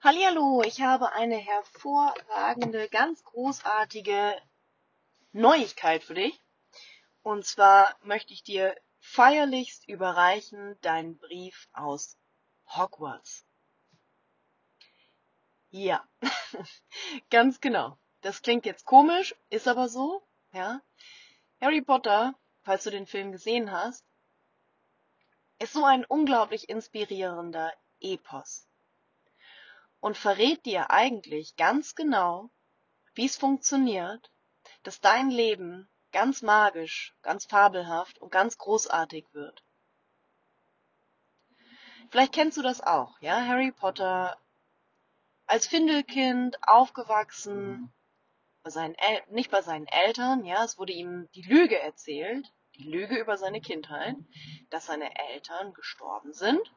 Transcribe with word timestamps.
Hallihallo, 0.00 0.62
ich 0.62 0.80
habe 0.80 1.10
eine 1.10 1.38
hervorragende, 1.38 2.88
ganz 2.88 3.24
großartige 3.24 4.40
Neuigkeit 5.32 6.04
für 6.04 6.14
dich. 6.14 6.40
Und 7.24 7.44
zwar 7.44 7.96
möchte 8.04 8.32
ich 8.32 8.44
dir 8.44 8.80
feierlichst 9.00 9.88
überreichen 9.88 10.80
deinen 10.82 11.18
Brief 11.18 11.68
aus 11.72 12.16
Hogwarts. 12.68 13.44
Ja, 15.70 16.08
ganz 17.30 17.60
genau. 17.60 17.98
Das 18.20 18.42
klingt 18.42 18.66
jetzt 18.66 18.84
komisch, 18.84 19.34
ist 19.50 19.66
aber 19.66 19.88
so, 19.88 20.22
ja. 20.52 20.80
Harry 21.60 21.82
Potter, 21.82 22.38
falls 22.62 22.84
du 22.84 22.90
den 22.90 23.08
Film 23.08 23.32
gesehen 23.32 23.72
hast, 23.72 24.04
ist 25.58 25.72
so 25.72 25.84
ein 25.84 26.04
unglaublich 26.04 26.68
inspirierender 26.68 27.72
Epos 27.98 28.67
und 30.00 30.16
verrät 30.16 30.64
dir 30.66 30.90
eigentlich 30.90 31.56
ganz 31.56 31.94
genau, 31.94 32.50
wie 33.14 33.26
es 33.26 33.36
funktioniert, 33.36 34.30
dass 34.82 35.00
dein 35.00 35.30
Leben 35.30 35.88
ganz 36.12 36.42
magisch, 36.42 37.14
ganz 37.22 37.46
fabelhaft 37.46 38.18
und 38.18 38.30
ganz 38.30 38.58
großartig 38.58 39.26
wird. 39.32 39.62
Vielleicht 42.10 42.32
kennst 42.32 42.56
du 42.56 42.62
das 42.62 42.80
auch, 42.80 43.20
ja? 43.20 43.44
Harry 43.44 43.72
Potter 43.72 44.38
als 45.46 45.66
Findelkind 45.66 46.56
aufgewachsen, 46.62 47.92
bei 48.62 48.70
seinen 48.70 48.94
El 48.94 49.22
nicht 49.30 49.50
bei 49.50 49.62
seinen 49.62 49.86
Eltern, 49.86 50.44
ja, 50.44 50.64
es 50.64 50.78
wurde 50.78 50.92
ihm 50.92 51.28
die 51.34 51.42
Lüge 51.42 51.78
erzählt, 51.80 52.46
die 52.76 52.84
Lüge 52.84 53.18
über 53.18 53.36
seine 53.36 53.60
Kindheit, 53.60 54.16
dass 54.70 54.86
seine 54.86 55.10
Eltern 55.30 55.72
gestorben 55.74 56.32
sind 56.32 56.74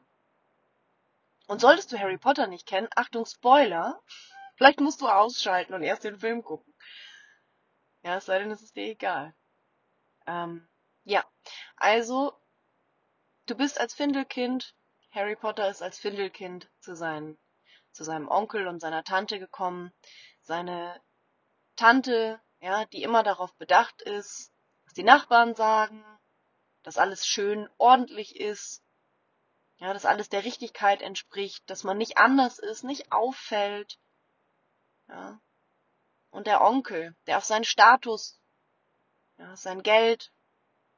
und 1.48 1.62
solltest 1.62 1.92
du 1.92 2.00
Harry 2.00 2.18
Potter 2.18 2.48
nicht 2.48 2.68
kennen, 2.68 2.88
Achtung, 2.96 3.26
Spoiler, 3.26 4.02
vielleicht 4.56 4.80
musst 4.80 5.02
du 5.02 5.08
ausschalten 5.08 5.74
und 5.74 5.84
erst 5.84 6.04
den 6.04 6.20
Film 6.20 6.44
gucken. 6.44 6.74
Ja, 8.04 8.18
es 8.18 8.26
sei 8.26 8.40
denn, 8.40 8.52
es 8.52 8.62
ist 8.62 8.76
dir 8.76 8.86
egal. 8.86 9.36
Ähm, 10.26 10.68
ja, 11.04 11.24
also, 11.78 12.34
du 13.46 13.56
bist 13.56 13.80
als 13.80 13.94
Findelkind, 13.94 14.76
Harry 15.12 15.36
Potter 15.36 15.70
ist 15.70 15.82
als 15.82 16.00
Findelkind 16.00 16.70
zu, 16.80 16.96
seinen, 16.96 17.38
zu 17.92 18.04
seinem 18.04 18.28
Onkel 18.30 18.68
und 18.68 18.80
seiner 18.80 19.04
Tante 19.04 19.40
gekommen. 19.40 19.92
Seine 20.42 21.02
Tante, 21.76 22.40
ja, 22.60 22.86
die 22.86 23.04
immer 23.04 23.24
darauf 23.24 23.54
bedacht 23.58 24.02
ist, 24.02 24.54
was 24.86 24.94
die 24.94 25.04
Nachbarn 25.04 25.54
sagen, 25.56 26.04
dass 26.84 26.98
alles 26.98 27.26
schön 27.28 27.70
ordentlich 27.78 28.40
ist, 28.40 28.84
ja, 29.82 29.94
dass 29.94 30.06
alles 30.06 30.30
der 30.30 30.46
Richtigkeit 30.46 31.02
entspricht, 31.02 31.68
dass 31.68 31.84
man 31.84 31.98
nicht 31.98 32.20
anders 32.20 32.60
ist, 32.60 32.84
nicht 32.84 33.12
auffällt. 33.12 33.98
Ja. 35.08 35.42
Und 36.30 36.46
der 36.46 36.62
Onkel, 36.62 37.16
der 37.26 37.38
auf 37.40 37.46
seinen 37.46 37.64
Status, 37.64 38.40
ja, 39.38 39.56
sein 39.56 39.82
Geld, 39.82 40.32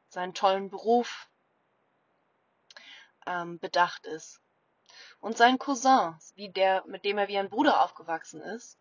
seinen 0.09 0.33
tollen 0.33 0.69
Beruf 0.69 1.29
ähm, 3.25 3.57
bedacht 3.57 4.05
ist. 4.05 4.41
Und 5.21 5.37
sein 5.37 5.57
Cousin, 5.59 6.19
wie 6.35 6.51
der, 6.51 6.83
mit 6.85 7.05
dem 7.05 7.17
er 7.17 7.29
wie 7.29 7.37
ein 7.37 7.49
Bruder 7.49 7.81
aufgewachsen 7.81 8.41
ist, 8.41 8.77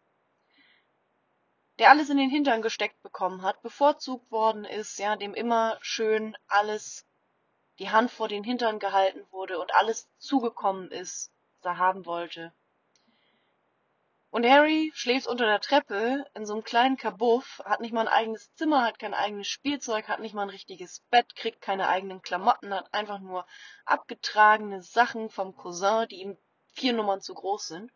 der 1.79 1.91
alles 1.91 2.11
in 2.11 2.17
den 2.17 2.29
Hintern 2.29 2.61
gesteckt 2.61 3.01
bekommen 3.03 3.43
hat, 3.43 3.63
bevorzugt 3.63 4.29
worden 4.33 4.65
ist, 4.65 4.99
ja, 4.99 5.15
dem 5.15 5.33
immer 5.33 5.79
schön 5.81 6.37
alles 6.49 7.07
die 7.79 7.91
Hand 7.91 8.11
vor 8.11 8.29
den 8.29 8.45
Hintern 8.45 8.79
gehalten 8.79 9.27
wurde 9.31 9.59
und 9.59 9.75
alles 9.75 10.09
zugekommen 10.19 10.91
ist, 10.91 11.33
was 11.61 11.73
er 11.73 11.79
haben 11.79 12.07
wollte. 12.07 12.53
Und 14.31 14.49
Harry 14.49 14.91
schläft 14.95 15.27
unter 15.27 15.45
der 15.45 15.61
Treppe 15.61 16.25
in 16.35 16.47
so 16.47 16.55
einem 16.55 16.65
kleinen 16.65 16.97
Kabuff, 16.97 17.61
hat 17.67 17.81
nicht 17.81 17.93
mal 17.93 18.09
ein 18.09 18.15
eigenes 18.15 18.55
Zimmer, 18.55 18.83
hat 18.83 18.99
kein 18.99 19.13
eigenes 19.13 19.47
Spielzeug, 19.47 20.09
hat 20.09 20.21
nicht 20.21 20.35
mal 20.35 20.45
ein 20.45 20.49
richtiges 20.49 21.01
Bett, 21.11 21.37
kriegt 21.37 21.61
keine 21.61 21.87
eigenen 21.89 22.23
Klamotten, 22.23 22.73
hat 22.73 22.95
einfach 22.95 23.19
nur 23.19 23.47
abgetragene 23.85 24.83
Sachen 24.83 25.29
vom 25.29 25.55
Cousin, 25.55 26.09
die 26.09 26.23
ihm 26.23 26.39
vier 26.73 26.95
Nummern 26.95 27.21
zu 27.21 27.35
groß 27.35 27.69
sind. 27.69 27.93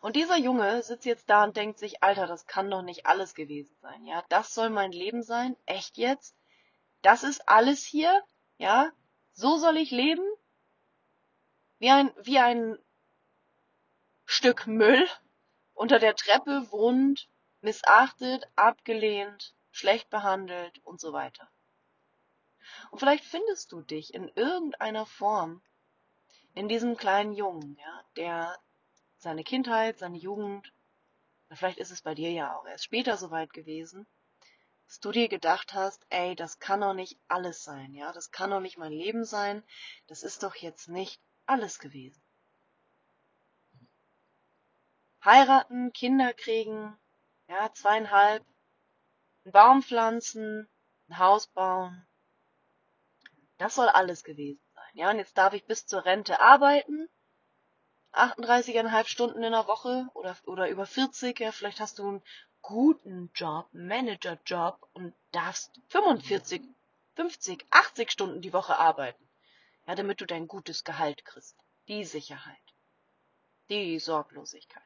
Und 0.00 0.14
dieser 0.14 0.38
Junge 0.38 0.80
sitzt 0.84 1.06
jetzt 1.06 1.28
da 1.28 1.42
und 1.42 1.56
denkt 1.56 1.80
sich, 1.80 2.04
Alter, 2.04 2.28
das 2.28 2.46
kann 2.46 2.70
doch 2.70 2.82
nicht 2.82 3.04
alles 3.04 3.34
gewesen 3.34 3.76
sein, 3.82 4.04
ja? 4.04 4.24
Das 4.28 4.54
soll 4.54 4.70
mein 4.70 4.92
Leben 4.92 5.24
sein? 5.24 5.56
Echt 5.66 5.98
jetzt? 5.98 6.37
Das 7.02 7.22
ist 7.22 7.48
alles 7.48 7.84
hier, 7.84 8.22
ja, 8.58 8.90
so 9.32 9.56
soll 9.56 9.76
ich 9.76 9.90
leben, 9.90 10.24
wie 11.78 11.90
ein, 11.90 12.12
wie 12.22 12.38
ein 12.38 12.78
Stück 14.24 14.66
Müll 14.66 15.08
unter 15.74 15.98
der 15.98 16.16
Treppe 16.16 16.70
wohnt, 16.70 17.28
missachtet, 17.60 18.44
abgelehnt, 18.56 19.54
schlecht 19.70 20.10
behandelt 20.10 20.80
und 20.84 21.00
so 21.00 21.12
weiter. 21.12 21.48
Und 22.90 22.98
vielleicht 22.98 23.24
findest 23.24 23.72
du 23.72 23.80
dich 23.80 24.12
in 24.12 24.28
irgendeiner 24.34 25.06
Form 25.06 25.62
in 26.54 26.68
diesem 26.68 26.96
kleinen 26.96 27.32
Jungen, 27.32 27.76
ja, 27.76 28.04
der 28.16 28.58
seine 29.18 29.44
Kindheit, 29.44 29.98
seine 29.98 30.18
Jugend, 30.18 30.72
vielleicht 31.52 31.78
ist 31.78 31.90
es 31.90 32.02
bei 32.02 32.14
dir 32.14 32.32
ja 32.32 32.56
auch 32.56 32.66
erst 32.66 32.84
später 32.84 33.16
soweit 33.16 33.52
gewesen, 33.52 34.06
dass 34.88 35.00
du 35.00 35.12
dir 35.12 35.28
gedacht 35.28 35.74
hast, 35.74 36.06
ey, 36.08 36.34
das 36.34 36.60
kann 36.60 36.80
doch 36.80 36.94
nicht 36.94 37.20
alles 37.28 37.62
sein, 37.62 37.92
ja, 37.92 38.10
das 38.12 38.30
kann 38.30 38.50
doch 38.50 38.60
nicht 38.60 38.78
mein 38.78 38.90
Leben 38.90 39.26
sein, 39.26 39.62
das 40.06 40.22
ist 40.22 40.42
doch 40.42 40.54
jetzt 40.54 40.88
nicht 40.88 41.20
alles 41.44 41.78
gewesen. 41.78 42.22
Heiraten, 45.22 45.92
Kinder 45.92 46.32
kriegen, 46.32 46.98
ja, 47.48 47.70
zweieinhalb, 47.74 48.42
einen 49.44 49.52
Baum 49.52 49.82
pflanzen, 49.82 50.66
ein 51.08 51.18
Haus 51.18 51.48
bauen, 51.48 52.06
das 53.58 53.74
soll 53.74 53.90
alles 53.90 54.24
gewesen 54.24 54.62
sein, 54.74 54.92
ja, 54.94 55.10
und 55.10 55.18
jetzt 55.18 55.36
darf 55.36 55.52
ich 55.52 55.66
bis 55.66 55.84
zur 55.84 56.06
Rente 56.06 56.40
arbeiten, 56.40 57.10
38,5 58.12 59.06
Stunden 59.06 59.42
in 59.42 59.52
der 59.52 59.66
Woche 59.66 60.08
oder, 60.14 60.34
oder 60.46 60.70
über 60.70 60.86
40, 60.86 61.38
ja, 61.40 61.52
vielleicht 61.52 61.78
hast 61.78 61.98
du 61.98 62.08
einen 62.08 62.22
guten 62.68 63.30
Job, 63.34 63.66
Managerjob 63.72 64.90
und 64.92 65.14
darfst 65.32 65.80
45, 65.88 66.62
50, 67.16 67.64
80 67.70 68.10
Stunden 68.10 68.42
die 68.42 68.52
Woche 68.52 68.76
arbeiten. 68.76 69.26
Ja, 69.86 69.94
damit 69.94 70.20
du 70.20 70.26
dein 70.26 70.46
gutes 70.46 70.84
Gehalt 70.84 71.24
kriegst. 71.24 71.56
Die 71.88 72.04
Sicherheit. 72.04 72.74
Die 73.70 73.98
Sorglosigkeit. 73.98 74.82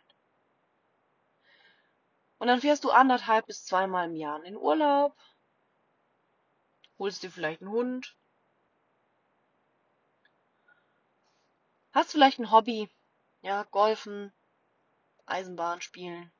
Und 2.38 2.47
dann 2.47 2.60
fährst 2.60 2.84
du 2.84 2.92
anderthalb 2.92 3.48
bis 3.48 3.65
zweimal 3.65 4.06
im 4.06 4.15
Jahr 4.15 4.37
in 4.37 4.44
den 4.44 4.56
Urlaub, 4.56 5.16
holst 7.00 7.25
dir 7.25 7.32
vielleicht 7.32 7.62
einen 7.62 7.72
Hund, 7.72 8.16
hast 11.92 12.12
vielleicht 12.12 12.38
ein 12.38 12.53
Hobby, 12.53 12.88
ja, 13.41 13.65
Golfen, 13.65 14.32
Eisenbahn 15.26 15.81
spielen, 15.81 16.31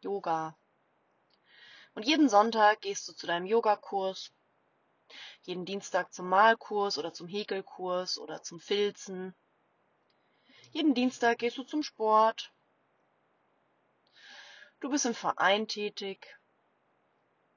Yoga. 0.00 0.56
Und 1.94 2.04
jeden 2.04 2.28
Sonntag 2.28 2.80
gehst 2.80 3.08
du 3.08 3.12
zu 3.12 3.26
deinem 3.26 3.46
Yogakurs, 3.46 4.30
jeden 5.42 5.64
Dienstag 5.64 6.12
zum 6.12 6.28
Malkurs 6.28 6.98
oder 6.98 7.12
zum 7.12 7.26
Häkelkurs 7.26 8.18
oder 8.18 8.42
zum 8.42 8.60
Filzen. 8.60 9.34
Jeden 10.72 10.94
Dienstag 10.94 11.38
gehst 11.38 11.56
du 11.56 11.64
zum 11.64 11.82
Sport. 11.82 12.52
Du 14.80 14.90
bist 14.90 15.06
im 15.06 15.14
Verein 15.14 15.66
tätig. 15.66 16.38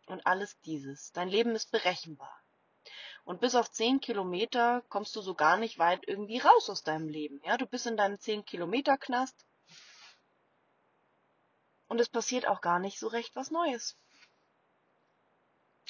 Und 0.08 0.25
alles 0.25 0.59
dieses. 0.62 1.12
Dein 1.12 1.29
Leben 1.29 1.53
ist 1.56 1.72
berechenbar. 1.72 2.41
Und 3.23 3.41
bis 3.41 3.56
auf 3.56 3.69
10 3.69 4.00
Kilometer 4.00 4.81
kommst 4.90 5.16
du 5.16 5.22
so 5.22 5.35
gar 5.35 5.58
nicht 5.58 5.78
weit 5.78 6.08
irgendwie 6.08 6.40
raus 6.40 6.69
aus 6.69 6.84
deinem 6.84 7.08
Leben. 7.08 7.40
Ja, 7.46 7.58
du 7.58 7.68
bist 7.68 7.85
in 7.85 7.97
deinem 7.97 8.20
10 8.20 8.46
Kilometer 8.46 8.97
Knast 8.97 9.46
und 11.91 11.99
es 11.99 12.08
passiert 12.08 12.47
auch 12.47 12.61
gar 12.61 12.79
nicht 12.79 12.97
so 12.99 13.08
recht 13.09 13.35
was 13.35 13.52
Neues. 13.52 13.97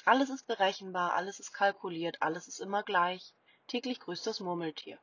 Alles 0.04 0.32
ist 0.32 0.48
berechenbar, 0.48 1.14
alles 1.14 1.40
ist 1.40 1.54
kalkuliert, 1.54 2.24
alles 2.24 2.48
ist 2.48 2.60
immer 2.60 2.82
gleich. 2.82 3.36
Täglich 3.68 4.00
grüßt 4.00 4.26
das 4.26 4.40
Murmeltier. 4.40 4.98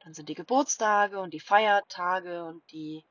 Dann 0.00 0.14
sind 0.14 0.28
die 0.28 0.34
Geburtstage 0.34 1.20
und 1.20 1.32
die 1.32 1.38
Feiertage 1.38 2.44
und 2.44 2.68
die, 2.72 3.04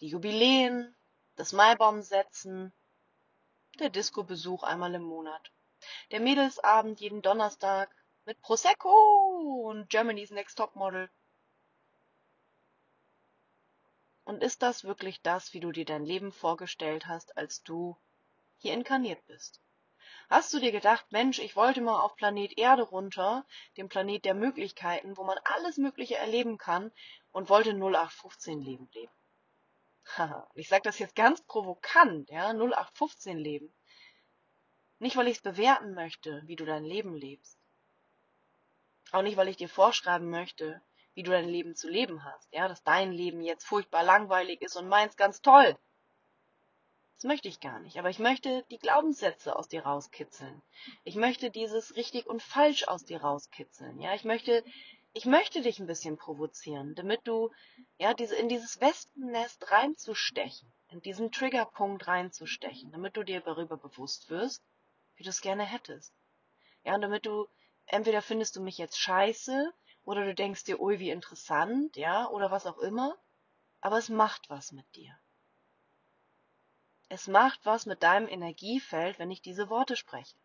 die 0.00 0.08
Jubiläen, 0.08 0.96
das 1.36 1.52
Maibaumsetzen, 1.52 2.72
der 3.78 3.88
Disco-Besuch 3.88 4.64
einmal 4.64 4.92
im 4.96 5.04
Monat, 5.04 5.52
der 6.10 6.18
Mädelsabend 6.18 6.98
jeden 6.98 7.22
Donnerstag 7.22 7.94
mit 8.24 8.40
Prosecco 8.40 9.68
und 9.68 9.88
Germany's 9.90 10.32
Next 10.32 10.58
Top 10.58 10.74
Und 14.24 14.42
ist 14.42 14.62
das 14.62 14.84
wirklich 14.84 15.20
das, 15.22 15.52
wie 15.52 15.60
du 15.60 15.72
dir 15.72 15.84
dein 15.84 16.04
Leben 16.04 16.32
vorgestellt 16.32 17.06
hast, 17.06 17.36
als 17.36 17.62
du 17.62 17.96
hier 18.58 18.74
inkarniert 18.74 19.24
bist? 19.26 19.60
Hast 20.30 20.54
du 20.54 20.60
dir 20.60 20.72
gedacht, 20.72 21.04
Mensch, 21.10 21.38
ich 21.38 21.56
wollte 21.56 21.80
mal 21.80 22.00
auf 22.00 22.16
Planet 22.16 22.56
Erde 22.56 22.82
runter, 22.82 23.44
dem 23.76 23.88
Planet 23.88 24.24
der 24.24 24.34
Möglichkeiten, 24.34 25.16
wo 25.16 25.24
man 25.24 25.38
alles 25.44 25.76
Mögliche 25.76 26.16
erleben 26.16 26.58
kann, 26.58 26.92
und 27.32 27.48
wollte 27.48 27.70
0815 27.70 28.60
Leben 28.60 28.88
leben? 28.92 29.12
ich 30.54 30.68
sage 30.68 30.82
das 30.82 30.98
jetzt 30.98 31.14
ganz 31.14 31.42
provokant, 31.42 32.30
ja, 32.30 32.52
0815 32.52 33.38
Leben. 33.38 33.72
Nicht, 34.98 35.16
weil 35.16 35.28
ich 35.28 35.36
es 35.36 35.42
bewerten 35.42 35.94
möchte, 35.94 36.42
wie 36.46 36.56
du 36.56 36.64
dein 36.64 36.84
Leben 36.84 37.14
lebst. 37.14 37.58
Auch 39.10 39.22
nicht, 39.22 39.36
weil 39.36 39.48
ich 39.48 39.56
dir 39.56 39.68
vorschreiben 39.68 40.30
möchte, 40.30 40.80
wie 41.14 41.22
du 41.22 41.30
dein 41.30 41.48
Leben 41.48 41.74
zu 41.74 41.88
leben 41.88 42.24
hast, 42.24 42.52
ja, 42.52 42.68
dass 42.68 42.82
dein 42.82 43.12
Leben 43.12 43.42
jetzt 43.42 43.64
furchtbar 43.64 44.02
langweilig 44.02 44.62
ist 44.62 44.76
und 44.76 44.88
meins 44.88 45.16
ganz 45.16 45.42
toll. 45.42 45.76
Das 47.16 47.24
möchte 47.24 47.48
ich 47.48 47.60
gar 47.60 47.78
nicht, 47.78 47.98
aber 47.98 48.10
ich 48.10 48.18
möchte 48.18 48.64
die 48.70 48.78
Glaubenssätze 48.78 49.54
aus 49.54 49.68
dir 49.68 49.84
rauskitzeln. 49.84 50.60
Ich 51.04 51.14
möchte 51.14 51.50
dieses 51.50 51.94
richtig 51.94 52.26
und 52.26 52.42
falsch 52.42 52.88
aus 52.88 53.04
dir 53.04 53.20
rauskitzeln, 53.20 54.00
ja, 54.00 54.14
ich 54.14 54.24
möchte 54.24 54.64
ich 55.14 55.26
möchte 55.26 55.60
dich 55.60 55.78
ein 55.78 55.86
bisschen 55.86 56.16
provozieren, 56.16 56.94
damit 56.94 57.20
du 57.24 57.50
ja 57.98 58.14
diese 58.14 58.34
in 58.34 58.48
dieses 58.48 58.80
Wespennest 58.80 59.70
reinzustechen, 59.70 60.72
in 60.88 61.02
diesen 61.02 61.30
Triggerpunkt 61.30 62.06
reinzustechen, 62.06 62.90
damit 62.92 63.16
du 63.16 63.22
dir 63.22 63.42
darüber 63.42 63.76
bewusst 63.76 64.30
wirst, 64.30 64.62
wie 65.16 65.22
du 65.22 65.28
es 65.28 65.42
gerne 65.42 65.64
hättest. 65.64 66.14
Ja, 66.84 66.94
und 66.94 67.02
damit 67.02 67.26
du 67.26 67.46
entweder 67.86 68.22
findest 68.22 68.56
du 68.56 68.62
mich 68.62 68.78
jetzt 68.78 68.98
scheiße 68.98 69.72
oder 70.04 70.24
du 70.24 70.34
denkst 70.34 70.64
dir, 70.64 70.80
ui, 70.80 70.98
wie 70.98 71.10
interessant, 71.10 71.96
ja, 71.96 72.28
oder 72.28 72.50
was 72.50 72.66
auch 72.66 72.78
immer, 72.78 73.16
aber 73.80 73.98
es 73.98 74.08
macht 74.08 74.50
was 74.50 74.72
mit 74.72 74.86
dir. 74.94 75.18
Es 77.08 77.28
macht 77.28 77.66
was 77.66 77.84
mit 77.86 78.02
deinem 78.02 78.26
Energiefeld, 78.26 79.18
wenn 79.18 79.30
ich 79.30 79.42
diese 79.42 79.68
Worte 79.68 79.96
spreche. 79.96 80.36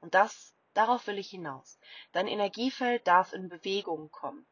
Und 0.00 0.14
das, 0.14 0.54
darauf 0.74 1.06
will 1.06 1.18
ich 1.18 1.30
hinaus. 1.30 1.78
Dein 2.10 2.26
Energiefeld 2.26 3.06
darf 3.06 3.32
in 3.32 3.48
Bewegung 3.48 4.10
kommen. 4.10 4.46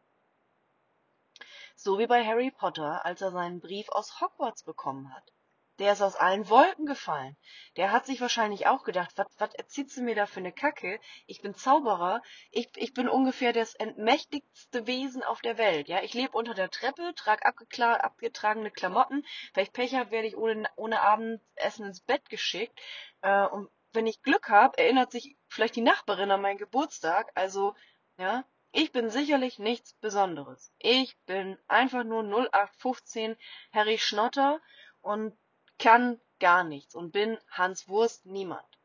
So 1.75 1.99
wie 1.99 2.07
bei 2.07 2.25
Harry 2.25 2.51
Potter, 2.51 3.05
als 3.05 3.21
er 3.21 3.33
seinen 3.33 3.61
Brief 3.61 3.89
aus 3.89 4.21
Hogwarts 4.21 4.63
bekommen 4.63 5.13
hat. 5.13 5.33
Der 5.81 5.95
ist 5.95 6.03
aus 6.03 6.15
allen 6.15 6.51
Wolken 6.51 6.85
gefallen. 6.85 7.39
Der 7.77 7.91
hat 7.91 8.05
sich 8.05 8.21
wahrscheinlich 8.21 8.67
auch 8.67 8.85
gedacht, 8.85 9.13
was 9.39 9.55
erzählst 9.55 9.97
du 9.97 10.03
mir 10.03 10.15
da 10.15 10.27
für 10.27 10.41
eine 10.41 10.53
Kacke? 10.53 11.01
Ich 11.27 11.41
bin 11.41 11.55
Zauberer. 11.55 12.23
Ich, 12.51 12.69
ich 12.77 12.93
bin 12.93 13.09
ungefähr 13.09 13.55
das 13.55 13.75
entmächtigste 13.77 14.87
Wesen 14.87 15.23
auf 15.23 15.41
der 15.41 15.57
Welt. 15.57 15.89
Ja, 15.89 16.03
ich 16.03 16.13
lebe 16.13 16.37
unter 16.37 16.53
der 16.53 16.69
Treppe, 16.69 17.15
trage 17.17 17.47
abgetragene 17.47 18.71
Klamotten. 18.71 19.25
Wenn 19.55 19.65
ich 19.65 19.73
Pech 19.73 19.95
habe, 19.95 20.11
werde 20.11 20.29
ich 20.29 20.37
ohne, 20.37 20.69
ohne 20.77 21.01
Abendessen 21.01 21.87
ins 21.87 22.03
Bett 22.03 22.29
geschickt. 22.29 22.79
Äh, 23.23 23.47
und 23.47 23.71
wenn 23.95 24.07
ich 24.07 24.21
Glück 24.21 24.51
habe, 24.51 24.77
erinnert 24.77 25.11
sich 25.11 25.39
vielleicht 25.49 25.77
die 25.77 25.81
Nachbarin 25.81 26.31
an 26.31 26.43
meinen 26.43 26.59
Geburtstag. 26.59 27.33
Also, 27.35 27.75
ja, 28.19 28.45
ich 28.73 28.93
bin 28.93 29.09
sicherlich 29.09 29.59
nichts 29.59 29.95
Besonderes. 29.95 30.75
Ich 30.79 31.17
bin 31.25 31.57
einfach 31.69 32.05
nur 32.05 32.23
0815 32.23 33.35
Harry 33.73 33.97
Schnotter 33.97 34.61
und 35.01 35.39
kann 35.81 36.21
gar 36.39 36.63
nichts 36.63 36.95
und 36.95 37.11
bin 37.11 37.39
Hans 37.51 37.89
Wurst 37.89 38.27
niemand. 38.27 38.79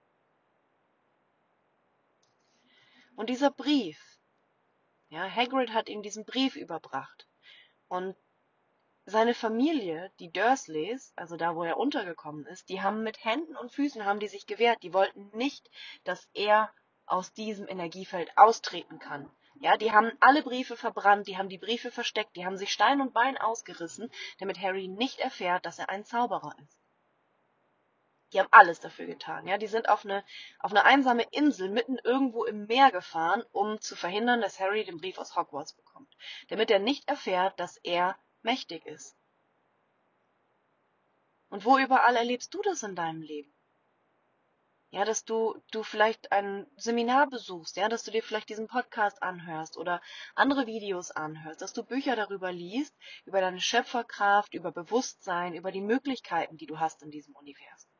Und 3.16 3.30
dieser 3.30 3.52
Brief, 3.52 4.00
ja, 5.10 5.30
Hagrid 5.30 5.74
hat 5.74 5.88
ihm 5.88 6.02
diesen 6.02 6.26
Brief 6.26 6.56
überbracht. 6.56 7.28
Und 7.88 8.16
seine 9.06 9.36
Familie, 9.36 10.12
die 10.20 10.32
Dursleys, 10.32 11.14
also 11.16 11.38
da, 11.38 11.56
wo 11.56 11.64
er 11.64 11.78
untergekommen 11.78 12.46
ist, 12.48 12.70
die 12.70 12.82
haben 12.82 13.04
mit 13.04 13.24
Händen 13.24 13.56
und 13.56 13.72
Füßen 13.72 14.04
haben 14.04 14.20
die 14.20 14.28
sich 14.28 14.48
gewehrt. 14.48 14.82
Die 14.82 14.94
wollten 14.94 15.30
nicht, 15.38 15.70
dass 16.06 16.28
er 16.34 16.74
aus 17.06 17.32
diesem 17.34 17.68
Energiefeld 17.68 18.36
austreten 18.36 19.00
kann. 19.00 19.30
Ja, 19.60 19.78
die 19.78 19.92
haben 19.92 20.12
alle 20.20 20.42
Briefe 20.42 20.76
verbrannt, 20.76 21.28
die 21.28 21.38
haben 21.38 21.50
die 21.50 21.58
Briefe 21.58 21.92
versteckt, 21.92 22.36
die 22.36 22.46
haben 22.46 22.58
sich 22.58 22.74
Stein 22.74 23.00
und 23.00 23.14
Bein 23.14 23.38
ausgerissen, 23.38 24.12
damit 24.40 24.60
Harry 24.60 24.88
nicht 24.88 25.20
erfährt, 25.20 25.66
dass 25.66 25.80
er 25.80 25.90
ein 25.90 26.04
Zauberer 26.04 26.56
ist. 26.62 26.85
Die 28.36 28.42
haben 28.42 28.52
alles 28.52 28.82
dafür 28.82 29.06
getan. 29.06 29.48
Ja, 29.48 29.58
die 29.58 29.68
sind 29.68 29.88
auf 29.88 30.04
eine, 30.04 30.22
auf 30.60 30.72
eine 30.72 30.84
einsame 30.84 31.24
Insel 31.32 31.70
mitten 31.70 31.98
irgendwo 32.04 32.44
im 32.44 32.66
Meer 32.66 32.92
gefahren, 32.92 33.46
um 33.54 33.80
zu 33.80 33.96
verhindern, 33.96 34.42
dass 34.42 34.60
Harry 34.60 34.84
den 34.84 34.98
Brief 34.98 35.18
aus 35.18 35.38
Hogwarts 35.38 35.72
bekommt. 35.72 36.14
Damit 36.50 36.70
er 36.70 36.80
nicht 36.80 37.08
erfährt, 37.08 37.58
dass 37.62 37.78
er 37.78 38.18
mächtig 38.42 38.86
ist. 38.86 39.16
Und 41.48 41.64
wo 41.64 41.78
überall 41.78 42.18
erlebst 42.18 42.54
du 42.54 42.62
das 42.62 42.84
in 42.84 42.94
deinem 42.94 43.22
Leben? 43.22 43.54
Ja, 44.90 45.06
dass 45.06 45.24
du, 45.24 45.56
du 45.72 45.84
vielleicht 45.84 46.34
ein 46.34 46.68
Seminar 46.76 47.30
besuchst, 47.30 47.78
ja, 47.78 47.88
dass 47.88 48.04
du 48.04 48.12
dir 48.12 48.22
vielleicht 48.22 48.50
diesen 48.50 48.68
Podcast 48.68 49.24
anhörst 49.24 49.78
oder 49.78 50.02
andere 50.36 50.68
Videos 50.68 51.10
anhörst, 51.10 51.62
dass 51.62 51.72
du 51.72 51.84
Bücher 51.84 52.18
darüber 52.18 52.52
liest, 52.52 52.94
über 53.24 53.40
deine 53.40 53.62
Schöpferkraft, 53.62 54.54
über 54.54 54.74
Bewusstsein, 54.74 55.54
über 55.54 55.72
die 55.72 55.80
Möglichkeiten, 55.80 56.58
die 56.58 56.66
du 56.66 56.82
hast 56.82 57.02
in 57.02 57.12
diesem 57.12 57.34
Universum. 57.34 57.95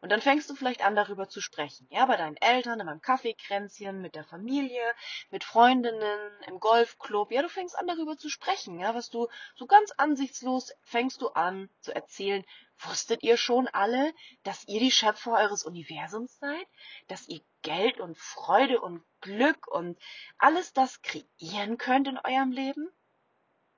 Und 0.00 0.10
dann 0.10 0.20
fängst 0.20 0.48
du 0.50 0.54
vielleicht 0.54 0.84
an, 0.84 0.94
darüber 0.94 1.28
zu 1.28 1.40
sprechen. 1.40 1.86
Ja, 1.90 2.06
bei 2.06 2.16
deinen 2.16 2.36
Eltern, 2.36 2.80
in 2.80 2.86
meinem 2.86 3.00
Kaffeekränzchen, 3.00 4.00
mit 4.00 4.14
der 4.14 4.24
Familie, 4.24 4.82
mit 5.30 5.44
Freundinnen, 5.44 6.30
im 6.46 6.60
Golfclub. 6.60 7.32
Ja, 7.32 7.42
du 7.42 7.48
fängst 7.48 7.78
an, 7.78 7.86
darüber 7.86 8.16
zu 8.16 8.28
sprechen. 8.28 8.78
Ja, 8.78 8.94
was 8.94 9.10
du 9.10 9.28
so 9.54 9.66
ganz 9.66 9.92
ansichtslos 9.92 10.72
fängst 10.82 11.22
du 11.22 11.28
an 11.28 11.70
zu 11.80 11.94
erzählen. 11.94 12.44
Wusstet 12.78 13.22
ihr 13.22 13.36
schon 13.36 13.68
alle, 13.68 14.12
dass 14.42 14.68
ihr 14.68 14.80
die 14.80 14.90
Schöpfer 14.90 15.32
eures 15.32 15.64
Universums 15.64 16.38
seid? 16.38 16.66
Dass 17.08 17.26
ihr 17.28 17.40
Geld 17.62 18.00
und 18.00 18.18
Freude 18.18 18.80
und 18.80 19.02
Glück 19.20 19.66
und 19.68 19.98
alles 20.38 20.72
das 20.72 21.00
kreieren 21.00 21.78
könnt 21.78 22.06
in 22.06 22.18
eurem 22.18 22.52
Leben? 22.52 22.90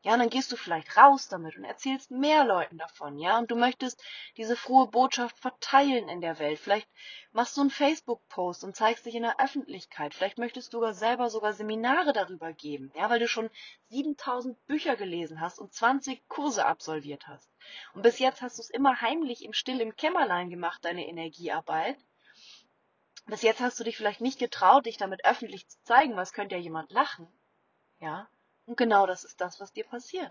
Ja, 0.02 0.12
und 0.12 0.20
dann 0.20 0.30
gehst 0.30 0.52
du 0.52 0.56
vielleicht 0.56 0.96
raus 0.96 1.26
damit 1.26 1.56
und 1.56 1.64
erzählst 1.64 2.12
mehr 2.12 2.44
Leuten 2.44 2.78
davon, 2.78 3.18
ja, 3.18 3.36
und 3.36 3.50
du 3.50 3.56
möchtest 3.56 4.00
diese 4.36 4.54
frohe 4.54 4.86
Botschaft 4.86 5.36
verteilen 5.36 6.08
in 6.08 6.20
der 6.20 6.38
Welt. 6.38 6.60
Vielleicht 6.60 6.88
machst 7.32 7.56
du 7.56 7.62
einen 7.62 7.70
Facebook-Post 7.70 8.62
und 8.62 8.76
zeigst 8.76 9.06
dich 9.06 9.16
in 9.16 9.24
der 9.24 9.40
Öffentlichkeit. 9.40 10.14
Vielleicht 10.14 10.38
möchtest 10.38 10.72
du 10.72 10.78
sogar 10.78 10.94
selber 10.94 11.30
sogar 11.30 11.52
Seminare 11.52 12.12
darüber 12.12 12.52
geben, 12.52 12.92
ja, 12.94 13.10
weil 13.10 13.18
du 13.18 13.26
schon 13.26 13.50
7000 13.88 14.64
Bücher 14.66 14.94
gelesen 14.94 15.40
hast 15.40 15.58
und 15.58 15.74
20 15.74 16.28
Kurse 16.28 16.64
absolviert 16.64 17.26
hast. 17.26 17.50
Und 17.92 18.02
bis 18.02 18.20
jetzt 18.20 18.40
hast 18.40 18.58
du 18.58 18.62
es 18.62 18.70
immer 18.70 19.00
heimlich 19.00 19.44
im 19.44 19.52
Still 19.52 19.80
im 19.80 19.96
Kämmerlein 19.96 20.48
gemacht, 20.48 20.84
deine 20.84 21.08
Energiearbeit. 21.08 21.98
Bis 23.26 23.42
jetzt 23.42 23.60
hast 23.60 23.80
du 23.80 23.84
dich 23.84 23.96
vielleicht 23.96 24.20
nicht 24.20 24.38
getraut, 24.38 24.86
dich 24.86 24.96
damit 24.96 25.24
öffentlich 25.24 25.68
zu 25.68 25.82
zeigen, 25.82 26.14
was 26.16 26.32
könnte 26.32 26.54
ja 26.54 26.60
jemand 26.60 26.92
lachen, 26.92 27.26
ja. 27.98 28.28
Und 28.68 28.76
genau 28.76 29.06
das 29.06 29.24
ist 29.24 29.40
das, 29.40 29.60
was 29.60 29.72
dir 29.72 29.84
passiert. 29.84 30.30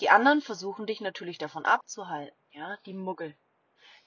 Die 0.00 0.10
anderen 0.10 0.42
versuchen 0.42 0.84
dich 0.84 1.00
natürlich 1.00 1.38
davon 1.38 1.64
abzuhalten, 1.64 2.36
ja, 2.50 2.76
die 2.86 2.92
Muggel. 2.92 3.36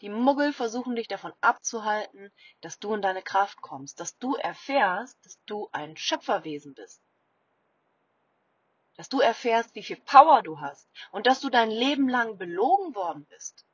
Die 0.02 0.10
Muggel 0.10 0.52
versuchen 0.52 0.98
dich 0.98 1.08
davon 1.08 1.32
abzuhalten, 1.40 2.34
dass 2.60 2.80
du 2.80 2.94
in 2.94 3.02
deine 3.02 3.22
Kraft 3.22 3.62
kommst, 3.62 4.02
dass 4.02 4.18
du 4.18 4.36
erfährst, 4.36 5.18
dass 5.26 5.42
du 5.46 5.70
ein 5.72 5.96
Schöpferwesen 5.96 6.74
bist. 6.74 7.02
Dass 8.98 9.08
du 9.08 9.22
erfährst, 9.22 9.74
wie 9.74 9.84
viel 9.84 10.02
Power 10.02 10.42
du 10.42 10.60
hast 10.60 10.86
und 11.14 11.28
dass 11.28 11.40
du 11.40 11.50
dein 11.50 11.72
Leben 11.72 12.10
lang 12.10 12.38
belogen 12.38 12.94
worden 12.94 13.26
bist. 13.30 13.66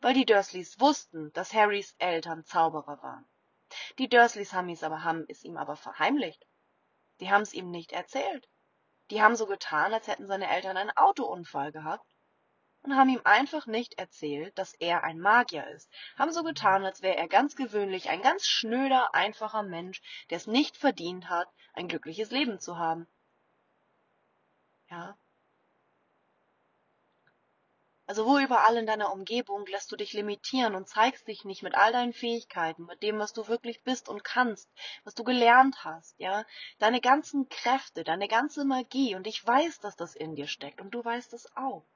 Weil 0.00 0.14
die 0.14 0.24
Dursleys 0.24 0.80
wussten, 0.80 1.34
dass 1.34 1.52
Harrys 1.52 1.94
Eltern 1.98 2.46
Zauberer 2.46 3.02
waren. 3.02 3.28
Die 3.98 4.08
Dursleys 4.08 4.54
haben 4.54 4.70
es 4.70 4.82
aber, 4.82 5.04
haben 5.04 5.26
es 5.28 5.44
ihm 5.44 5.58
aber 5.58 5.76
verheimlicht. 5.76 6.46
Die 7.22 7.30
haben 7.30 7.42
es 7.42 7.54
ihm 7.54 7.70
nicht 7.70 7.92
erzählt. 7.92 8.48
Die 9.10 9.22
haben 9.22 9.36
so 9.36 9.46
getan, 9.46 9.94
als 9.94 10.08
hätten 10.08 10.26
seine 10.26 10.50
Eltern 10.50 10.76
einen 10.76 10.90
Autounfall 10.90 11.70
gehabt 11.70 12.04
und 12.82 12.96
haben 12.96 13.10
ihm 13.10 13.20
einfach 13.22 13.68
nicht 13.68 13.96
erzählt, 13.96 14.58
dass 14.58 14.74
er 14.74 15.04
ein 15.04 15.20
Magier 15.20 15.64
ist. 15.68 15.88
Haben 16.18 16.32
so 16.32 16.42
getan, 16.42 16.84
als 16.84 17.00
wäre 17.00 17.16
er 17.16 17.28
ganz 17.28 17.54
gewöhnlich 17.54 18.08
ein 18.10 18.22
ganz 18.22 18.44
schnöder, 18.48 19.14
einfacher 19.14 19.62
Mensch, 19.62 20.02
der 20.30 20.38
es 20.38 20.48
nicht 20.48 20.76
verdient 20.76 21.30
hat, 21.30 21.48
ein 21.74 21.86
glückliches 21.86 22.32
Leben 22.32 22.58
zu 22.58 22.76
haben. 22.76 23.06
Ja, 24.90 25.16
also 28.12 28.26
wo 28.26 28.36
überall 28.36 28.76
in 28.76 28.84
deiner 28.84 29.10
Umgebung 29.10 29.64
lässt 29.68 29.90
du 29.90 29.96
dich 29.96 30.12
limitieren 30.12 30.74
und 30.74 30.86
zeigst 30.86 31.26
dich 31.28 31.46
nicht 31.46 31.62
mit 31.62 31.74
all 31.74 31.92
deinen 31.92 32.12
Fähigkeiten, 32.12 32.84
mit 32.84 33.02
dem, 33.02 33.18
was 33.18 33.32
du 33.32 33.48
wirklich 33.48 33.82
bist 33.84 34.06
und 34.06 34.22
kannst, 34.22 34.70
was 35.02 35.14
du 35.14 35.24
gelernt 35.24 35.82
hast, 35.82 36.20
ja, 36.20 36.44
deine 36.78 37.00
ganzen 37.00 37.48
Kräfte, 37.48 38.04
deine 38.04 38.28
ganze 38.28 38.66
Magie 38.66 39.14
und 39.14 39.26
ich 39.26 39.46
weiß, 39.46 39.80
dass 39.80 39.96
das 39.96 40.14
in 40.14 40.34
dir 40.34 40.46
steckt 40.46 40.82
und 40.82 40.90
du 40.90 41.02
weißt 41.02 41.32
es 41.32 41.56
auch. 41.56 41.86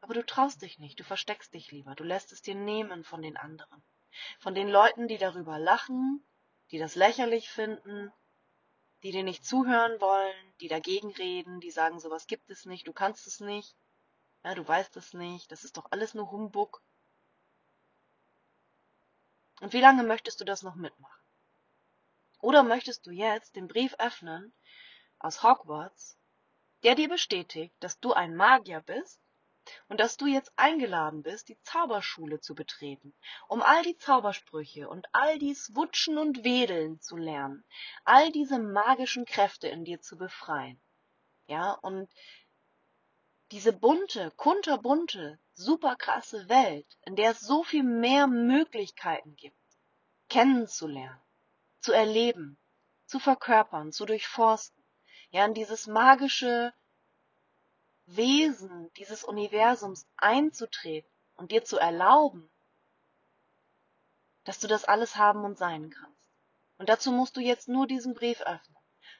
Aber 0.00 0.14
du 0.14 0.26
traust 0.26 0.62
dich 0.62 0.80
nicht, 0.80 0.98
du 0.98 1.04
versteckst 1.04 1.54
dich 1.54 1.70
lieber, 1.70 1.94
du 1.94 2.02
lässt 2.02 2.32
es 2.32 2.42
dir 2.42 2.56
nehmen 2.56 3.04
von 3.04 3.22
den 3.22 3.36
anderen, 3.36 3.84
von 4.40 4.56
den 4.56 4.68
Leuten, 4.68 5.06
die 5.06 5.18
darüber 5.18 5.60
lachen, 5.60 6.26
die 6.72 6.78
das 6.78 6.96
lächerlich 6.96 7.50
finden, 7.50 8.12
die 9.04 9.12
dir 9.12 9.22
nicht 9.22 9.46
zuhören 9.46 10.00
wollen, 10.00 10.54
die 10.60 10.66
dagegen 10.66 11.12
reden, 11.12 11.60
die 11.60 11.70
sagen, 11.70 12.00
sowas 12.00 12.26
gibt 12.26 12.50
es 12.50 12.64
nicht, 12.64 12.88
du 12.88 12.92
kannst 12.92 13.28
es 13.28 13.38
nicht. 13.38 13.76
Ja, 14.44 14.54
du 14.54 14.66
weißt 14.66 14.96
es 14.98 15.14
nicht, 15.14 15.50
das 15.50 15.64
ist 15.64 15.78
doch 15.78 15.90
alles 15.90 16.12
nur 16.12 16.30
Humbug. 16.30 16.82
Und 19.60 19.72
wie 19.72 19.80
lange 19.80 20.02
möchtest 20.02 20.40
du 20.40 20.44
das 20.44 20.62
noch 20.62 20.74
mitmachen? 20.74 21.22
Oder 22.40 22.62
möchtest 22.62 23.06
du 23.06 23.10
jetzt 23.10 23.56
den 23.56 23.68
Brief 23.68 23.94
öffnen 23.98 24.52
aus 25.18 25.42
Hogwarts, 25.42 26.18
der 26.82 26.94
dir 26.94 27.08
bestätigt, 27.08 27.74
dass 27.80 27.98
du 28.00 28.12
ein 28.12 28.36
Magier 28.36 28.82
bist 28.82 29.18
und 29.88 29.98
dass 29.98 30.18
du 30.18 30.26
jetzt 30.26 30.52
eingeladen 30.56 31.22
bist, 31.22 31.48
die 31.48 31.58
Zauberschule 31.62 32.40
zu 32.40 32.54
betreten, 32.54 33.14
um 33.48 33.62
all 33.62 33.82
die 33.82 33.96
Zaubersprüche 33.96 34.90
und 34.90 35.06
all 35.12 35.38
dies 35.38 35.74
Wutschen 35.74 36.18
und 36.18 36.44
Wedeln 36.44 37.00
zu 37.00 37.16
lernen, 37.16 37.64
all 38.04 38.30
diese 38.30 38.58
magischen 38.58 39.24
Kräfte 39.24 39.68
in 39.68 39.86
dir 39.86 40.02
zu 40.02 40.18
befreien. 40.18 40.78
Ja, 41.46 41.72
und 41.72 42.10
diese 43.54 43.72
bunte, 43.72 44.32
kunterbunte, 44.32 45.38
superkrasse 45.52 46.48
Welt, 46.48 46.98
in 47.02 47.14
der 47.14 47.30
es 47.30 47.38
so 47.38 47.62
viel 47.62 47.84
mehr 47.84 48.26
Möglichkeiten 48.26 49.36
gibt, 49.36 49.56
kennenzulernen, 50.28 51.22
zu 51.78 51.92
erleben, 51.92 52.58
zu 53.06 53.20
verkörpern, 53.20 53.92
zu 53.92 54.06
durchforsten, 54.06 54.82
ja, 55.30 55.44
in 55.44 55.54
dieses 55.54 55.86
magische 55.86 56.74
Wesen 58.06 58.92
dieses 58.94 59.22
Universums 59.22 60.04
einzutreten 60.16 61.08
und 61.36 61.52
dir 61.52 61.64
zu 61.64 61.78
erlauben, 61.78 62.50
dass 64.42 64.58
du 64.58 64.66
das 64.66 64.84
alles 64.84 65.14
haben 65.14 65.44
und 65.44 65.58
sein 65.58 65.90
kannst. 65.90 66.32
Und 66.78 66.88
dazu 66.88 67.12
musst 67.12 67.36
du 67.36 67.40
jetzt 67.40 67.68
nur 67.68 67.86
diesen 67.86 68.14
Brief 68.14 68.40
öffnen. 68.40 68.76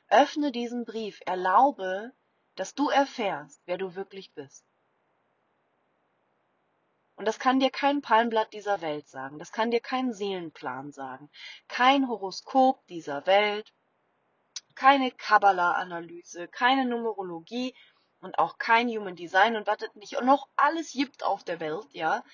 Öffne 0.08 0.50
diesen 0.50 0.84
Brief, 0.84 1.20
erlaube, 1.24 2.12
dass 2.56 2.74
du 2.74 2.88
erfährst, 2.88 3.60
wer 3.66 3.78
du 3.78 3.94
wirklich 3.94 4.32
bist. 4.32 4.64
Und 7.16 7.26
das 7.26 7.38
kann 7.38 7.60
dir 7.60 7.70
kein 7.70 8.02
Palmblatt 8.02 8.52
dieser 8.52 8.80
Welt 8.80 9.08
sagen, 9.08 9.38
das 9.38 9.52
kann 9.52 9.70
dir 9.70 9.80
kein 9.80 10.12
Seelenplan 10.12 10.92
sagen, 10.92 11.30
kein 11.68 12.08
Horoskop 12.08 12.84
dieser 12.88 13.24
Welt, 13.26 13.72
keine 14.74 15.12
Kabbalah-Analyse, 15.12 16.48
keine 16.48 16.84
Numerologie 16.84 17.74
und 18.20 18.38
auch 18.38 18.58
kein 18.58 18.88
Human 18.88 19.14
Design 19.14 19.54
und 19.56 19.66
was 19.66 19.78
nicht 19.94 20.16
und 20.16 20.26
noch 20.26 20.48
alles 20.56 20.92
gibt 20.92 21.22
auf 21.22 21.44
der 21.44 21.60
Welt, 21.60 21.86
ja, 21.92 22.24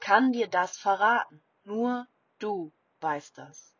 kann 0.00 0.32
dir 0.32 0.48
das 0.48 0.76
verraten. 0.76 1.42
Nur 1.64 2.06
du 2.38 2.72
weißt 3.00 3.38
das. 3.38 3.74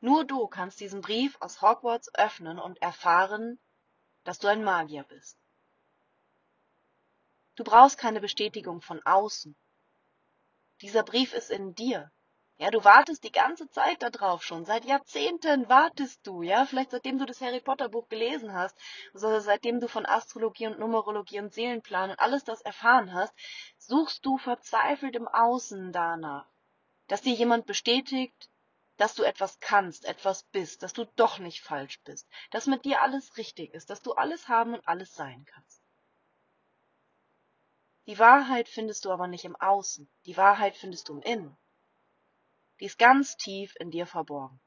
Nur 0.00 0.24
du 0.24 0.46
kannst 0.46 0.78
diesen 0.80 1.00
Brief 1.00 1.36
aus 1.40 1.62
Hogwarts 1.62 2.14
öffnen 2.14 2.58
und 2.58 2.80
erfahren, 2.80 3.58
dass 4.24 4.38
du 4.38 4.48
ein 4.48 4.64
Magier 4.64 5.04
bist. 5.04 5.38
Du 7.56 7.62
brauchst 7.62 7.98
keine 7.98 8.20
Bestätigung 8.20 8.80
von 8.80 9.00
außen. 9.04 9.54
Dieser 10.80 11.04
Brief 11.04 11.32
ist 11.34 11.50
in 11.50 11.74
dir. 11.74 12.10
Ja, 12.56 12.70
du 12.70 12.84
wartest 12.84 13.24
die 13.24 13.32
ganze 13.32 13.68
Zeit 13.68 14.02
darauf 14.02 14.44
schon. 14.44 14.64
Seit 14.64 14.84
Jahrzehnten 14.84 15.68
wartest 15.68 16.24
du, 16.26 16.42
ja, 16.42 16.66
vielleicht 16.66 16.92
seitdem 16.92 17.18
du 17.18 17.26
das 17.26 17.40
Harry 17.40 17.60
Potter 17.60 17.88
Buch 17.88 18.08
gelesen 18.08 18.52
hast, 18.52 18.76
oder 19.12 19.40
seitdem 19.40 19.80
du 19.80 19.88
von 19.88 20.06
Astrologie 20.06 20.68
und 20.68 20.78
Numerologie 20.78 21.40
und 21.40 21.52
Seelenplan 21.52 22.10
und 22.10 22.20
alles 22.20 22.44
das 22.44 22.60
erfahren 22.60 23.12
hast, 23.12 23.34
suchst 23.78 24.24
du 24.24 24.38
verzweifelt 24.38 25.16
im 25.16 25.26
Außen 25.26 25.92
danach, 25.92 26.46
dass 27.08 27.22
dir 27.22 27.34
jemand 27.34 27.66
bestätigt, 27.66 28.48
dass 28.96 29.14
du 29.14 29.24
etwas 29.24 29.58
kannst, 29.60 30.04
etwas 30.04 30.44
bist, 30.44 30.82
dass 30.82 30.92
du 30.92 31.04
doch 31.16 31.38
nicht 31.38 31.62
falsch 31.62 32.00
bist, 32.02 32.28
dass 32.50 32.66
mit 32.66 32.84
dir 32.84 33.02
alles 33.02 33.36
richtig 33.36 33.74
ist, 33.74 33.90
dass 33.90 34.02
du 34.02 34.12
alles 34.12 34.48
haben 34.48 34.74
und 34.74 34.86
alles 34.86 35.14
sein 35.14 35.44
kannst. 35.46 35.82
Die 38.06 38.18
Wahrheit 38.18 38.68
findest 38.68 39.04
du 39.04 39.10
aber 39.10 39.26
nicht 39.26 39.44
im 39.44 39.56
Außen, 39.56 40.08
die 40.26 40.36
Wahrheit 40.36 40.76
findest 40.76 41.08
du 41.08 41.14
im 41.14 41.22
Innen. 41.22 41.56
Die 42.80 42.84
ist 42.84 42.98
ganz 42.98 43.36
tief 43.36 43.74
in 43.78 43.90
dir 43.90 44.06
verborgen. 44.06 44.60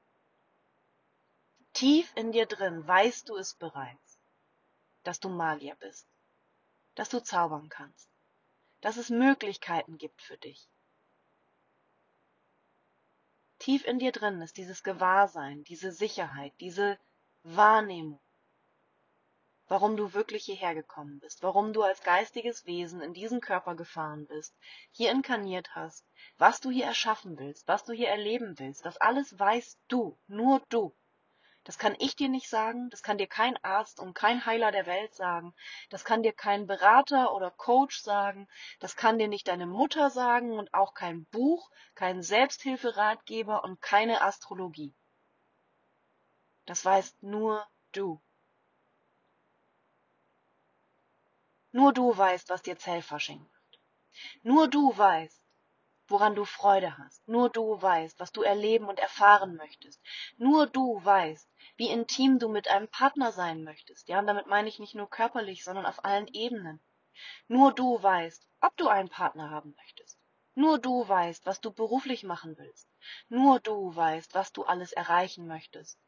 Tief 1.74 2.12
in 2.16 2.32
dir 2.32 2.48
drin 2.48 2.88
weißt 2.88 3.30
du 3.30 3.36
es 3.36 3.54
bereits, 3.54 4.18
dass 5.04 5.20
du 5.20 5.30
Magier 5.30 5.76
bist, 5.76 6.08
dass 6.96 7.10
du 7.10 7.22
zaubern 7.22 7.70
kannst, 7.70 8.10
dass 8.82 8.98
es 8.98 9.10
Möglichkeiten 9.10 9.98
gibt 9.98 10.22
für 10.22 10.38
dich. 10.38 10.68
Tief 13.68 13.86
in 13.86 14.00
dir 14.00 14.14
drin 14.14 14.42
ist 14.42 14.56
dieses 14.56 14.82
Gewahrsein, 14.82 15.66
diese 15.66 15.92
Sicherheit, 15.92 16.54
diese 16.62 16.98
Wahrnehmung, 17.44 18.22
warum 19.68 19.98
du 19.98 20.14
wirklich 20.14 20.46
hierher 20.46 20.74
gekommen 20.74 21.20
bist, 21.20 21.44
warum 21.44 21.74
du 21.74 21.84
als 21.84 22.02
geistiges 22.02 22.66
Wesen 22.66 23.02
in 23.02 23.12
diesen 23.12 23.42
Körper 23.42 23.76
gefahren 23.76 24.26
bist, 24.26 24.56
hier 24.92 25.12
inkarniert 25.12 25.76
hast, 25.76 26.06
was 26.38 26.62
du 26.62 26.70
hier 26.72 26.86
erschaffen 26.86 27.38
willst, 27.38 27.68
was 27.68 27.84
du 27.84 27.92
hier 27.92 28.08
erleben 28.08 28.58
willst, 28.58 28.86
das 28.86 28.96
alles 28.96 29.38
weißt 29.38 29.78
du, 29.90 30.18
nur 30.28 30.62
du. 30.70 30.96
Das 31.68 31.78
kann 31.78 31.98
ich 32.00 32.16
dir 32.16 32.30
nicht 32.30 32.48
sagen, 32.48 32.90
das 32.92 33.04
kann 33.04 33.18
dir 33.18 33.28
kein 33.28 33.62
Arzt 33.62 34.00
und 34.00 34.14
kein 34.14 34.46
Heiler 34.46 34.72
der 34.72 34.86
Welt 34.86 35.14
sagen, 35.14 35.54
das 35.90 36.06
kann 36.06 36.24
dir 36.24 36.32
kein 36.32 36.66
Berater 36.66 37.34
oder 37.34 37.52
Coach 37.52 38.02
sagen, 38.02 38.48
das 38.80 38.96
kann 38.96 39.20
dir 39.20 39.28
nicht 39.28 39.50
deine 39.50 39.66
Mutter 39.66 40.10
sagen 40.10 40.58
und 40.58 40.74
auch 40.74 40.94
kein 40.94 41.26
Buch, 41.26 41.70
kein 41.94 42.24
Selbsthilferatgeber 42.24 43.66
und 43.66 43.82
keine 43.82 44.22
Astrologie. 44.22 44.96
Das 46.66 46.86
weißt 46.86 47.22
nur 47.22 47.68
du. 47.92 48.22
Nur 51.74 51.92
du 51.92 52.18
weißt, 52.18 52.48
was 52.48 52.62
dir 52.62 52.78
Zellfasching 52.78 53.42
macht. 53.42 53.80
Nur 54.42 54.70
du 54.70 54.98
weißt, 54.98 55.44
woran 56.08 56.36
du 56.36 56.46
Freude 56.46 56.98
hast. 56.98 57.28
Nur 57.28 57.50
du 57.50 57.82
weißt, 57.82 58.20
was 58.20 58.32
du 58.32 58.42
erleben 58.42 58.86
und 58.86 59.00
erfahren 59.00 59.56
möchtest. 59.56 60.02
Nur 60.38 60.68
du 60.68 61.04
weißt, 61.04 61.50
wie 61.78 61.90
intim 61.90 62.40
du 62.40 62.50
mit 62.50 62.68
einem 62.68 62.88
Partner 62.88 63.32
sein 63.32 63.64
möchtest. 63.64 64.10
Ja, 64.10 64.20
und 64.20 64.28
damit 64.28 64.48
meine 64.48 64.68
ich 64.68 64.80
nicht 64.80 64.96
nur 64.96 65.10
körperlich, 65.10 65.64
sondern 65.64 65.86
auf 65.86 66.04
allen 66.04 66.28
Ebenen. 66.28 66.82
Nur 67.48 67.74
du 67.74 68.02
weißt, 68.02 68.48
ob 68.62 68.76
du 68.78 68.88
einen 68.88 69.10
Partner 69.10 69.50
haben 69.50 69.74
möchtest. 69.78 70.20
Nur 70.56 70.80
du 70.80 71.08
weißt, 71.08 71.46
was 71.46 71.62
du 71.62 71.72
beruflich 71.72 72.24
machen 72.24 72.58
willst. 72.58 72.88
Nur 73.30 73.60
du 73.60 73.96
weißt, 73.96 74.34
was 74.34 74.52
du 74.52 74.64
alles 74.64 74.92
erreichen 74.92 75.48
möchtest 75.48 76.00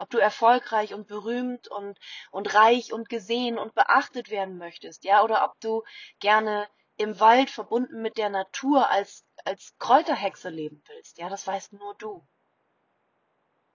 ob 0.00 0.08
du 0.08 0.16
erfolgreich 0.16 0.94
und 0.94 1.06
berühmt 1.06 1.68
und, 1.68 1.98
und 2.30 2.54
reich 2.54 2.92
und 2.94 3.10
gesehen 3.10 3.58
und 3.58 3.74
beachtet 3.74 4.30
werden 4.30 4.56
möchtest, 4.56 5.04
ja, 5.04 5.22
oder 5.22 5.44
ob 5.44 5.60
du 5.60 5.84
gerne 6.20 6.66
im 6.96 7.20
Wald 7.20 7.50
verbunden 7.50 8.00
mit 8.00 8.16
der 8.16 8.30
Natur 8.30 8.88
als, 8.88 9.26
als 9.44 9.76
Kräuterhexe 9.78 10.48
leben 10.48 10.82
willst, 10.88 11.18
ja, 11.18 11.28
das 11.28 11.46
weißt 11.46 11.74
nur 11.74 11.94
du. 11.96 12.26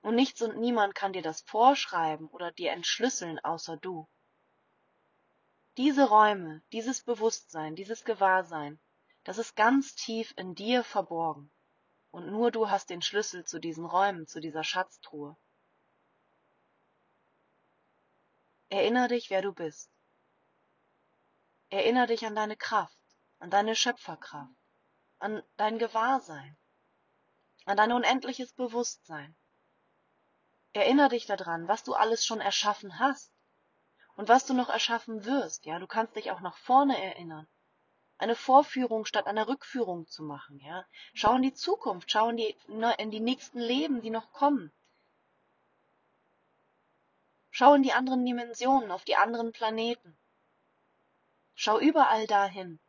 Und 0.05 0.13
nichts 0.13 0.39
und 0.43 0.59
niemand 0.59 0.93
kann 0.93 1.13
dir 1.13 1.23
das 1.23 1.41
vorschreiben 1.41 2.27
oder 2.27 2.51
dir 2.51 2.73
entschlüsseln, 2.73 3.39
außer 3.39 3.75
du. 3.75 4.07
Diese 5.77 6.07
Räume, 6.07 6.61
dieses 6.71 7.01
Bewusstsein, 7.01 7.75
dieses 7.75 8.03
Gewahrsein, 8.05 8.79
das 9.23 9.39
ist 9.39 9.55
ganz 9.55 9.95
tief 9.95 10.31
in 10.37 10.53
dir 10.53 10.83
verborgen. 10.83 11.49
Und 12.11 12.27
nur 12.27 12.51
du 12.51 12.69
hast 12.69 12.91
den 12.91 13.01
Schlüssel 13.01 13.45
zu 13.45 13.57
diesen 13.57 13.83
Räumen, 13.83 14.27
zu 14.27 14.39
dieser 14.39 14.63
Schatztruhe. 14.63 15.35
Erinnere 18.69 19.07
dich, 19.07 19.31
wer 19.31 19.41
du 19.41 19.53
bist. 19.53 19.89
Erinnere 21.71 22.05
dich 22.05 22.27
an 22.27 22.35
deine 22.35 22.57
Kraft, 22.57 22.99
an 23.39 23.49
deine 23.49 23.75
Schöpferkraft, 23.75 24.53
an 25.17 25.41
dein 25.57 25.79
Gewahrsein, 25.79 26.55
an 27.65 27.75
dein 27.75 27.91
unendliches 27.91 28.53
Bewusstsein. 28.53 29.35
Erinnere 30.75 31.07
dich 31.07 31.25
daran, 31.25 31.69
was 31.69 31.85
du 31.85 31.93
alles 31.93 32.25
schon 32.25 32.41
erschaffen 32.41 32.99
hast 32.99 33.31
und 34.17 34.27
was 34.27 34.45
du 34.45 34.53
noch 34.53 34.67
erschaffen 34.67 35.23
wirst. 35.23 35.65
Ja, 35.65 35.79
du 35.79 35.87
kannst 35.87 36.17
dich 36.17 36.31
auch 36.31 36.41
nach 36.41 36.57
vorne 36.57 37.01
erinnern. 37.01 37.47
Eine 38.17 38.35
Vorführung 38.35 39.05
statt 39.05 39.25
einer 39.25 39.47
Rückführung 39.47 40.05
zu 40.07 40.21
machen. 40.23 40.59
Ja, 40.59 40.85
schau 41.13 41.33
in 41.35 41.43
die 41.43 41.53
Zukunft, 41.53 42.11
schau 42.11 42.27
in 42.27 42.35
die, 42.35 42.57
in 42.97 43.09
die 43.09 43.21
nächsten 43.21 43.59
Leben, 43.59 44.01
die 44.01 44.09
noch 44.09 44.33
kommen. 44.33 44.73
Schau 47.51 47.73
in 47.73 47.83
die 47.83 47.93
anderen 47.93 48.25
Dimensionen, 48.25 48.91
auf 48.91 49.05
die 49.05 49.15
anderen 49.15 49.53
Planeten. 49.53 50.17
Schau 51.53 51.79
überall 51.79 52.27
dahin. 52.27 52.81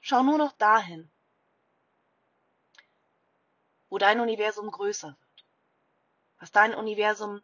Schau 0.00 0.24
nur 0.24 0.38
noch 0.38 0.54
dahin, 0.54 1.08
dein 3.98 4.20
Universum 4.20 4.70
größer 4.70 5.08
wird, 5.08 5.46
was 6.38 6.50
dein 6.50 6.74
Universum 6.74 7.42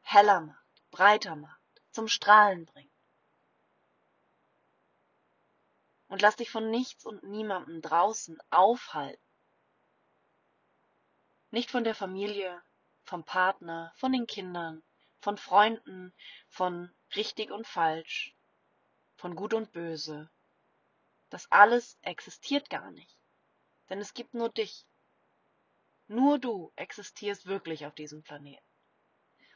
heller 0.00 0.40
macht, 0.40 0.90
breiter 0.90 1.36
macht, 1.36 1.60
zum 1.90 2.08
Strahlen 2.08 2.66
bringt. 2.66 2.92
Und 6.08 6.20
lass 6.20 6.36
dich 6.36 6.50
von 6.50 6.70
nichts 6.70 7.06
und 7.06 7.22
niemandem 7.22 7.80
draußen 7.80 8.38
aufhalten. 8.50 9.22
Nicht 11.50 11.70
von 11.70 11.84
der 11.84 11.94
Familie, 11.94 12.62
vom 13.04 13.24
Partner, 13.24 13.92
von 13.96 14.12
den 14.12 14.26
Kindern, 14.26 14.82
von 15.20 15.38
Freunden, 15.38 16.14
von 16.48 16.94
richtig 17.14 17.50
und 17.50 17.66
falsch, 17.66 18.34
von 19.16 19.36
gut 19.36 19.54
und 19.54 19.72
böse, 19.72 20.30
Das 21.30 21.50
alles 21.50 21.96
existiert 22.02 22.68
gar 22.68 22.90
nicht. 22.90 23.16
Denn 23.88 24.00
es 24.00 24.12
gibt 24.12 24.34
nur 24.34 24.50
dich. 24.50 24.84
Nur 26.12 26.38
du 26.38 26.70
existierst 26.76 27.46
wirklich 27.46 27.86
auf 27.86 27.94
diesem 27.94 28.22
Planeten. 28.22 28.66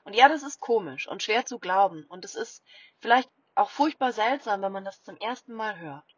Und 0.04 0.14
ja, 0.14 0.26
das 0.26 0.42
ist 0.42 0.58
komisch 0.58 1.06
und 1.06 1.22
schwer 1.22 1.44
zu 1.44 1.58
glauben. 1.58 2.06
Und 2.06 2.24
es 2.24 2.34
ist 2.34 2.64
vielleicht 2.98 3.30
auch 3.54 3.68
furchtbar 3.68 4.14
seltsam, 4.14 4.62
wenn 4.62 4.72
man 4.72 4.84
das 4.84 5.02
zum 5.02 5.18
ersten 5.18 5.52
Mal 5.52 5.78
hört. 5.78 6.16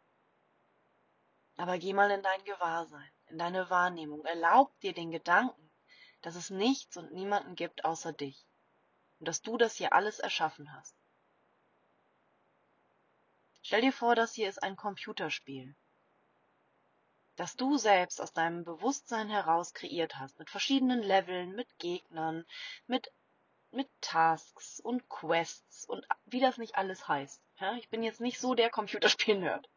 Aber 1.57 1.77
geh 1.77 1.91
mal 1.91 2.09
in 2.09 2.23
dein 2.23 2.41
Gewahrsein, 2.45 3.11
in 3.27 3.37
deine 3.37 3.69
Wahrnehmung. 3.69 4.23
Erlaub 4.23 4.79
dir 4.79 4.93
den 4.93 5.11
Gedanken, 5.11 5.69
dass 6.21 6.35
es 6.35 6.49
nichts 6.49 6.95
und 6.95 7.11
niemanden 7.11 7.55
gibt 7.55 7.83
außer 7.83 8.13
dich. 8.13 8.45
Und 9.19 9.27
dass 9.27 9.41
du 9.41 9.57
das 9.57 9.75
hier 9.75 9.91
alles 9.91 10.19
erschaffen 10.19 10.71
hast. 10.71 10.95
Stell 13.61 13.81
dir 13.81 13.91
vor, 13.91 14.15
das 14.15 14.35
hier 14.35 14.47
ist 14.47 14.63
ein 14.63 14.77
Computerspiel, 14.77 15.75
das 17.39 17.55
du 17.55 17.77
selbst 17.77 18.19
aus 18.19 18.33
deinem 18.33 18.65
Bewusstsein 18.65 19.29
heraus 19.29 19.73
kreiert 19.73 20.17
hast, 20.17 20.37
mit 20.39 20.49
verschiedenen 20.49 21.01
Leveln, 21.01 21.55
mit 21.55 21.79
Gegnern, 21.79 22.45
mit, 22.85 23.13
mit 23.71 23.87
Tasks 24.01 24.81
und 24.81 25.07
Quests 25.07 25.85
und 25.85 26.05
wie 26.25 26.41
das 26.41 26.57
nicht 26.57 26.75
alles 26.75 27.07
heißt. 27.07 27.41
Ja, 27.61 27.75
ich 27.77 27.87
bin 27.87 28.03
jetzt 28.03 28.19
nicht 28.19 28.41
so 28.41 28.55
der 28.55 28.69
Computerspiel-Nerd. 28.69 29.69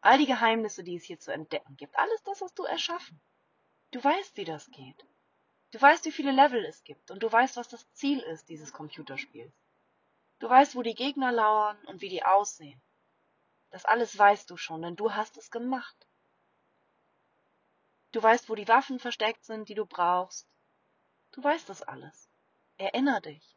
All 0.00 0.18
die 0.18 0.26
Geheimnisse, 0.26 0.84
die 0.84 0.94
es 0.94 1.02
hier 1.02 1.18
zu 1.18 1.32
entdecken 1.32 1.76
gibt, 1.76 1.98
alles 1.98 2.22
das 2.22 2.40
hast 2.40 2.56
du 2.56 2.62
erschaffen. 2.62 3.20
Du 3.90 4.02
weißt, 4.02 4.36
wie 4.36 4.44
das 4.44 4.70
geht. 4.70 5.04
Du 5.72 5.82
weißt, 5.82 6.04
wie 6.04 6.12
viele 6.12 6.30
Level 6.30 6.64
es 6.66 6.84
gibt 6.84 7.10
und 7.10 7.20
du 7.20 7.32
weißt, 7.32 7.56
was 7.56 7.66
das 7.66 7.92
Ziel 7.94 8.20
ist 8.20 8.48
dieses 8.48 8.72
Computerspiels. 8.72 9.52
Du 10.38 10.48
weißt, 10.48 10.76
wo 10.76 10.82
die 10.82 10.94
Gegner 10.94 11.32
lauern 11.32 11.76
und 11.86 12.00
wie 12.00 12.08
die 12.08 12.24
aussehen. 12.24 12.80
Das 13.70 13.84
alles 13.84 14.16
weißt 14.16 14.48
du 14.48 14.56
schon, 14.56 14.82
denn 14.82 14.94
du 14.94 15.14
hast 15.14 15.36
es 15.36 15.50
gemacht. 15.50 16.06
Du 18.12 18.22
weißt, 18.22 18.48
wo 18.48 18.54
die 18.54 18.68
Waffen 18.68 18.98
versteckt 18.98 19.44
sind, 19.44 19.68
die 19.68 19.74
du 19.74 19.84
brauchst. 19.84 20.48
Du 21.32 21.42
weißt 21.42 21.68
das 21.68 21.82
alles. 21.82 22.30
Erinner 22.78 23.20
dich. 23.20 23.56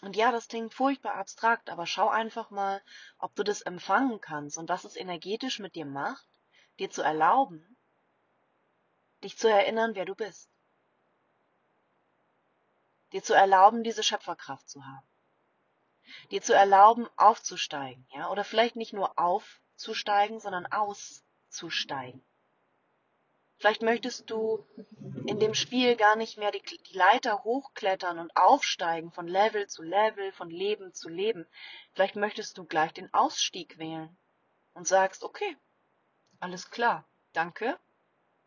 Und 0.00 0.14
ja, 0.14 0.30
das 0.30 0.48
klingt 0.48 0.72
furchtbar 0.72 1.14
abstrakt, 1.14 1.70
aber 1.70 1.86
schau 1.86 2.08
einfach 2.08 2.50
mal, 2.50 2.82
ob 3.18 3.34
du 3.34 3.42
das 3.42 3.62
empfangen 3.62 4.20
kannst 4.20 4.56
und 4.56 4.68
was 4.68 4.84
es 4.84 4.96
energetisch 4.96 5.58
mit 5.58 5.74
dir 5.74 5.86
macht, 5.86 6.24
dir 6.78 6.88
zu 6.88 7.02
erlauben, 7.02 7.76
dich 9.24 9.36
zu 9.36 9.48
erinnern, 9.48 9.96
wer 9.96 10.04
du 10.04 10.14
bist. 10.14 10.48
Dir 13.12 13.24
zu 13.24 13.34
erlauben, 13.34 13.82
diese 13.82 14.04
Schöpferkraft 14.04 14.68
zu 14.68 14.84
haben. 14.84 15.06
Dir 16.30 16.42
zu 16.42 16.54
erlauben, 16.54 17.08
aufzusteigen, 17.16 18.06
ja, 18.12 18.30
oder 18.30 18.44
vielleicht 18.44 18.76
nicht 18.76 18.92
nur 18.92 19.18
aufzusteigen, 19.18 20.38
sondern 20.40 20.66
auszusteigen. 21.48 22.24
Vielleicht 23.56 23.82
möchtest 23.82 24.30
du 24.30 24.64
in 25.26 25.40
dem 25.40 25.54
Spiel 25.54 25.96
gar 25.96 26.14
nicht 26.14 26.38
mehr 26.38 26.52
die, 26.52 26.62
die, 26.62 26.96
Leiter 26.96 27.42
hochklettern 27.42 28.20
und 28.20 28.36
aufsteigen 28.36 29.10
von 29.10 29.26
Level 29.26 29.66
zu 29.66 29.82
Level, 29.82 30.30
von 30.32 30.48
Leben 30.48 30.94
zu 30.94 31.08
Leben. 31.08 31.44
Vielleicht 31.92 32.14
möchtest 32.14 32.56
du 32.56 32.64
gleich 32.64 32.92
den 32.92 33.12
Ausstieg 33.12 33.78
wählen 33.78 34.16
und 34.74 34.86
sagst, 34.86 35.24
okay, 35.24 35.56
alles 36.38 36.70
klar, 36.70 37.04
danke. 37.32 37.76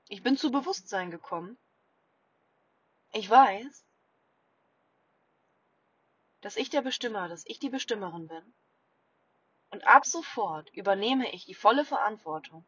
Ich 0.07 0.23
bin 0.23 0.37
zu 0.37 0.49
Bewusstsein 0.49 1.11
gekommen. 1.11 1.57
Ich 3.11 3.29
weiß, 3.29 3.85
dass 6.39 6.55
ich 6.55 6.69
der 6.69 6.81
Bestimmer, 6.81 7.27
dass 7.27 7.45
ich 7.45 7.59
die 7.59 7.69
Bestimmerin 7.69 8.27
bin. 8.29 8.53
Und 9.71 9.85
ab 9.85 10.05
sofort 10.05 10.69
übernehme 10.69 11.33
ich 11.33 11.45
die 11.45 11.53
volle 11.53 11.83
Verantwortung 11.83 12.65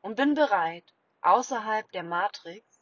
und 0.00 0.16
bin 0.16 0.34
bereit, 0.34 0.94
außerhalb 1.22 1.90
der 1.92 2.02
Matrix 2.02 2.80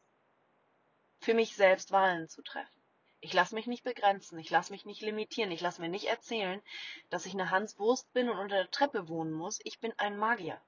für 1.20 1.34
mich 1.34 1.56
selbst 1.56 1.90
Wahlen 1.90 2.28
zu 2.28 2.42
treffen. 2.42 2.82
Ich 3.20 3.32
lasse 3.32 3.54
mich 3.54 3.66
nicht 3.66 3.82
begrenzen, 3.82 4.38
ich 4.38 4.50
lasse 4.50 4.72
mich 4.72 4.84
nicht 4.84 5.02
limitieren, 5.02 5.50
ich 5.50 5.60
lasse 5.60 5.80
mir 5.80 5.88
nicht 5.88 6.06
erzählen, 6.06 6.62
dass 7.10 7.26
ich 7.26 7.34
eine 7.34 7.50
Hans 7.50 7.78
Wurst 7.78 8.12
bin 8.12 8.28
und 8.30 8.38
unter 8.38 8.56
der 8.56 8.70
Treppe 8.70 9.08
wohnen 9.08 9.32
muss. 9.32 9.58
Ich 9.64 9.80
bin 9.80 9.92
ein 9.98 10.16
Magier. 10.16 10.60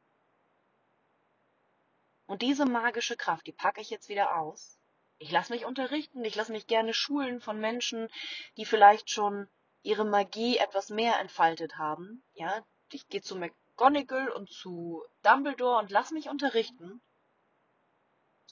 Und 2.26 2.42
diese 2.42 2.64
magische 2.64 3.16
Kraft, 3.16 3.46
die 3.46 3.52
packe 3.52 3.80
ich 3.80 3.90
jetzt 3.90 4.08
wieder 4.08 4.36
aus. 4.36 4.80
Ich 5.18 5.30
lasse 5.30 5.52
mich 5.52 5.64
unterrichten, 5.64 6.24
ich 6.24 6.34
lasse 6.34 6.52
mich 6.52 6.66
gerne 6.66 6.94
schulen 6.94 7.40
von 7.40 7.60
Menschen, 7.60 8.08
die 8.56 8.64
vielleicht 8.64 9.10
schon 9.10 9.48
ihre 9.82 10.04
Magie 10.04 10.56
etwas 10.56 10.90
mehr 10.90 11.20
entfaltet 11.20 11.76
haben. 11.78 12.24
Ja, 12.34 12.64
ich 12.90 13.08
gehe 13.08 13.22
zu 13.22 13.36
McGonagall 13.80 14.28
und 14.28 14.50
zu 14.50 15.02
Dumbledore 15.22 15.78
und 15.78 15.90
lass 15.90 16.10
mich 16.10 16.28
unterrichten 16.28 17.00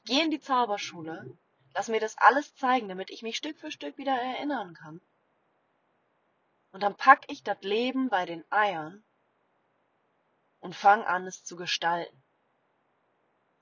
gehe 0.09 0.25
in 0.25 0.31
die 0.31 0.41
Zauberschule, 0.41 1.37
lass 1.75 1.89
mir 1.89 2.01
das 2.01 2.17
alles 2.17 2.55
zeigen, 2.57 2.89
damit 2.89 3.11
ich 3.11 3.23
mich 3.23 3.37
Stück 3.37 3.59
für 3.59 3.71
Stück 3.71 3.99
wieder 3.99 4.19
erinnern 4.19 4.73
kann. 4.73 5.03
Und 6.73 6.83
dann 6.83 6.97
pack 6.97 7.25
ich 7.29 7.43
das 7.43 7.61
Leben 7.61 8.09
bei 8.09 8.25
den 8.25 8.43
Eiern 8.51 9.05
und 10.61 10.75
fang 10.75 11.05
an, 11.05 11.27
es 11.27 11.45
zu 11.45 11.57
gestalten. 11.57 12.23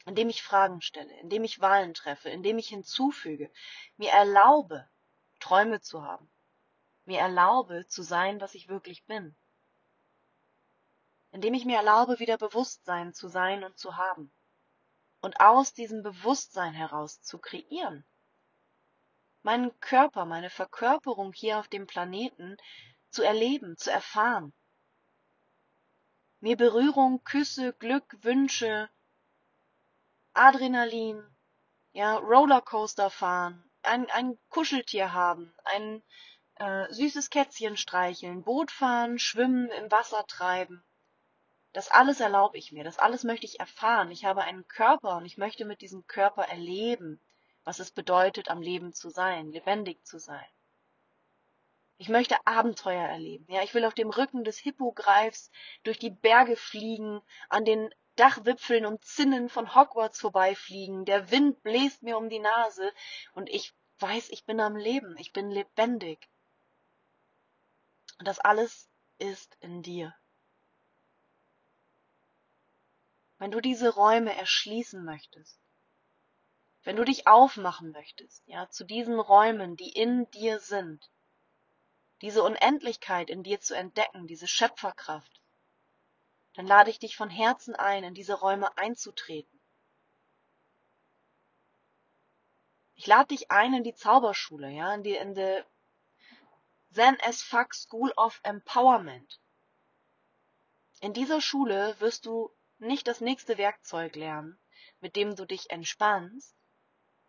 Indem 0.04 0.28
ich 0.28 0.44
Fragen 0.44 0.82
stelle, 0.82 1.12
indem 1.18 1.42
ich 1.42 1.60
Wahlen 1.60 1.94
treffe, 1.94 2.30
indem 2.30 2.58
ich 2.58 2.68
hinzufüge, 2.68 3.50
mir 3.96 4.10
erlaube, 4.10 4.88
Träume 5.40 5.80
zu 5.80 6.04
haben, 6.04 6.30
mir 7.06 7.18
erlaube, 7.18 7.88
zu 7.88 8.02
sein, 8.02 8.40
was 8.40 8.54
ich 8.54 8.68
wirklich 8.68 9.04
bin. 9.06 9.34
Indem 11.36 11.52
ich 11.52 11.66
mir 11.66 11.76
erlaube, 11.76 12.18
wieder 12.18 12.38
Bewusstsein 12.38 13.12
zu 13.12 13.28
sein 13.28 13.62
und 13.62 13.76
zu 13.76 13.98
haben 13.98 14.32
und 15.20 15.38
aus 15.38 15.74
diesem 15.74 16.02
Bewusstsein 16.02 16.72
heraus 16.72 17.20
zu 17.20 17.38
kreieren. 17.38 18.06
Meinen 19.42 19.78
Körper, 19.80 20.24
meine 20.24 20.48
Verkörperung 20.48 21.34
hier 21.34 21.58
auf 21.58 21.68
dem 21.68 21.86
Planeten 21.86 22.56
zu 23.10 23.22
erleben, 23.22 23.76
zu 23.76 23.90
erfahren. 23.90 24.54
Mir 26.40 26.56
Berührung, 26.56 27.22
Küsse, 27.22 27.74
Glück, 27.74 28.16
Wünsche, 28.22 28.88
Adrenalin, 30.32 31.22
ja, 31.92 32.16
Rollercoaster 32.16 33.10
fahren, 33.10 33.70
ein, 33.82 34.10
ein 34.10 34.38
Kuscheltier 34.48 35.12
haben, 35.12 35.54
ein 35.64 36.02
äh, 36.54 36.90
süßes 36.94 37.28
Kätzchen 37.28 37.76
streicheln, 37.76 38.42
Boot 38.42 38.70
fahren, 38.70 39.18
schwimmen, 39.18 39.68
im 39.72 39.90
Wasser 39.90 40.26
treiben, 40.26 40.82
das 41.76 41.90
alles 41.90 42.20
erlaube 42.20 42.56
ich 42.56 42.72
mir, 42.72 42.84
das 42.84 42.98
alles 42.98 43.22
möchte 43.22 43.44
ich 43.44 43.60
erfahren. 43.60 44.10
Ich 44.10 44.24
habe 44.24 44.44
einen 44.44 44.66
Körper 44.66 45.18
und 45.18 45.26
ich 45.26 45.36
möchte 45.36 45.66
mit 45.66 45.82
diesem 45.82 46.06
Körper 46.06 46.44
erleben, 46.44 47.20
was 47.64 47.80
es 47.80 47.90
bedeutet, 47.90 48.48
am 48.48 48.62
Leben 48.62 48.94
zu 48.94 49.10
sein, 49.10 49.52
lebendig 49.52 50.02
zu 50.06 50.18
sein. 50.18 50.46
Ich 51.98 52.08
möchte 52.08 52.46
Abenteuer 52.46 53.06
erleben. 53.06 53.44
Ja, 53.52 53.62
ich 53.62 53.74
will 53.74 53.84
auf 53.84 53.92
dem 53.92 54.08
Rücken 54.08 54.42
des 54.42 54.56
Hippogreifs 54.56 55.50
durch 55.82 55.98
die 55.98 56.08
Berge 56.08 56.56
fliegen, 56.56 57.20
an 57.50 57.66
den 57.66 57.94
Dachwipfeln 58.14 58.86
und 58.86 59.04
Zinnen 59.04 59.50
von 59.50 59.74
Hogwarts 59.74 60.18
vorbeifliegen. 60.18 61.04
Der 61.04 61.30
Wind 61.30 61.62
bläst 61.62 62.02
mir 62.02 62.16
um 62.16 62.30
die 62.30 62.38
Nase 62.38 62.90
und 63.34 63.50
ich 63.50 63.74
weiß, 63.98 64.30
ich 64.30 64.46
bin 64.46 64.60
am 64.60 64.76
Leben, 64.76 65.14
ich 65.18 65.34
bin 65.34 65.50
lebendig. 65.50 66.26
Und 68.18 68.26
das 68.26 68.38
alles 68.38 68.88
ist 69.18 69.58
in 69.60 69.82
dir. 69.82 70.14
Wenn 73.38 73.50
du 73.50 73.60
diese 73.60 73.94
Räume 73.94 74.34
erschließen 74.36 75.04
möchtest, 75.04 75.58
wenn 76.84 76.96
du 76.96 77.04
dich 77.04 77.26
aufmachen 77.26 77.90
möchtest, 77.90 78.46
ja, 78.46 78.68
zu 78.70 78.84
diesen 78.84 79.18
Räumen, 79.18 79.76
die 79.76 79.90
in 79.90 80.30
dir 80.30 80.60
sind, 80.60 81.10
diese 82.22 82.42
Unendlichkeit 82.42 83.28
in 83.28 83.42
dir 83.42 83.60
zu 83.60 83.74
entdecken, 83.74 84.26
diese 84.26 84.46
Schöpferkraft, 84.46 85.40
dann 86.54 86.66
lade 86.66 86.90
ich 86.90 86.98
dich 86.98 87.16
von 87.16 87.28
Herzen 87.28 87.74
ein, 87.74 88.04
in 88.04 88.14
diese 88.14 88.34
Räume 88.34 88.78
einzutreten. 88.78 89.60
Ich 92.94 93.06
lade 93.06 93.28
dich 93.28 93.50
ein 93.50 93.74
in 93.74 93.84
die 93.84 93.94
Zauberschule, 93.94 94.70
ja, 94.70 94.94
in 94.94 95.02
die, 95.02 95.16
in 95.16 95.34
die 95.34 95.62
Zen 96.92 97.18
as 97.20 97.42
Fuck 97.42 97.74
School 97.74 98.10
of 98.16 98.40
Empowerment. 98.42 99.38
In 101.00 101.12
dieser 101.12 101.42
Schule 101.42 101.94
wirst 102.00 102.24
du 102.24 102.55
nicht 102.78 103.06
das 103.08 103.20
nächste 103.20 103.58
Werkzeug 103.58 104.16
lernen, 104.16 104.58
mit 105.00 105.16
dem 105.16 105.36
du 105.36 105.44
dich 105.44 105.70
entspannst, 105.70 106.54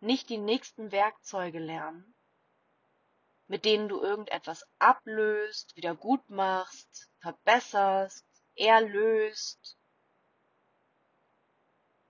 nicht 0.00 0.28
die 0.28 0.38
nächsten 0.38 0.92
Werkzeuge 0.92 1.58
lernen, 1.58 2.14
mit 3.46 3.64
denen 3.64 3.88
du 3.88 4.00
irgendetwas 4.00 4.64
ablöst, 4.78 5.74
wieder 5.76 5.94
gut 5.94 6.28
machst, 6.28 7.10
verbesserst, 7.18 8.24
erlöst. 8.54 9.76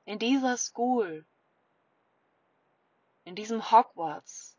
In 0.05 0.19
dieser 0.19 0.57
School, 0.57 1.27
in 3.25 3.35
diesem 3.35 3.71
Hogwarts, 3.71 4.57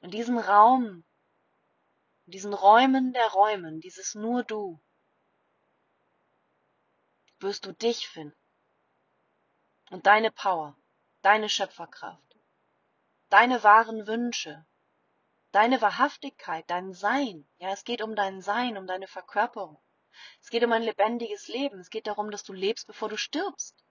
in 0.00 0.10
diesem 0.10 0.38
Raum, 0.38 1.04
in 2.26 2.32
diesen 2.32 2.52
Räumen 2.52 3.12
der 3.12 3.28
Räumen, 3.28 3.80
dieses 3.80 4.14
nur 4.14 4.42
du, 4.42 4.80
wirst 7.40 7.66
du 7.66 7.72
dich 7.72 8.08
finden. 8.08 8.36
Und 9.90 10.06
deine 10.06 10.30
Power, 10.30 10.76
deine 11.22 11.48
Schöpferkraft, 11.48 12.36
deine 13.28 13.62
wahren 13.62 14.06
Wünsche, 14.06 14.66
deine 15.52 15.80
Wahrhaftigkeit, 15.80 16.68
dein 16.68 16.92
Sein. 16.92 17.48
Ja, 17.58 17.70
es 17.72 17.84
geht 17.84 18.02
um 18.02 18.14
dein 18.16 18.42
Sein, 18.42 18.76
um 18.76 18.86
deine 18.86 19.06
Verkörperung. 19.06 19.80
Es 20.40 20.50
geht 20.50 20.64
um 20.64 20.72
ein 20.72 20.82
lebendiges 20.82 21.48
Leben. 21.48 21.78
Es 21.78 21.90
geht 21.90 22.06
darum, 22.06 22.30
dass 22.30 22.42
du 22.42 22.52
lebst, 22.52 22.86
bevor 22.86 23.08
du 23.08 23.16
stirbst. 23.16 23.84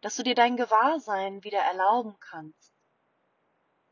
Dass 0.00 0.16
du 0.16 0.22
dir 0.22 0.34
dein 0.34 0.56
Gewahrsein 0.56 1.42
wieder 1.44 1.60
erlauben 1.60 2.18
kannst. 2.20 2.72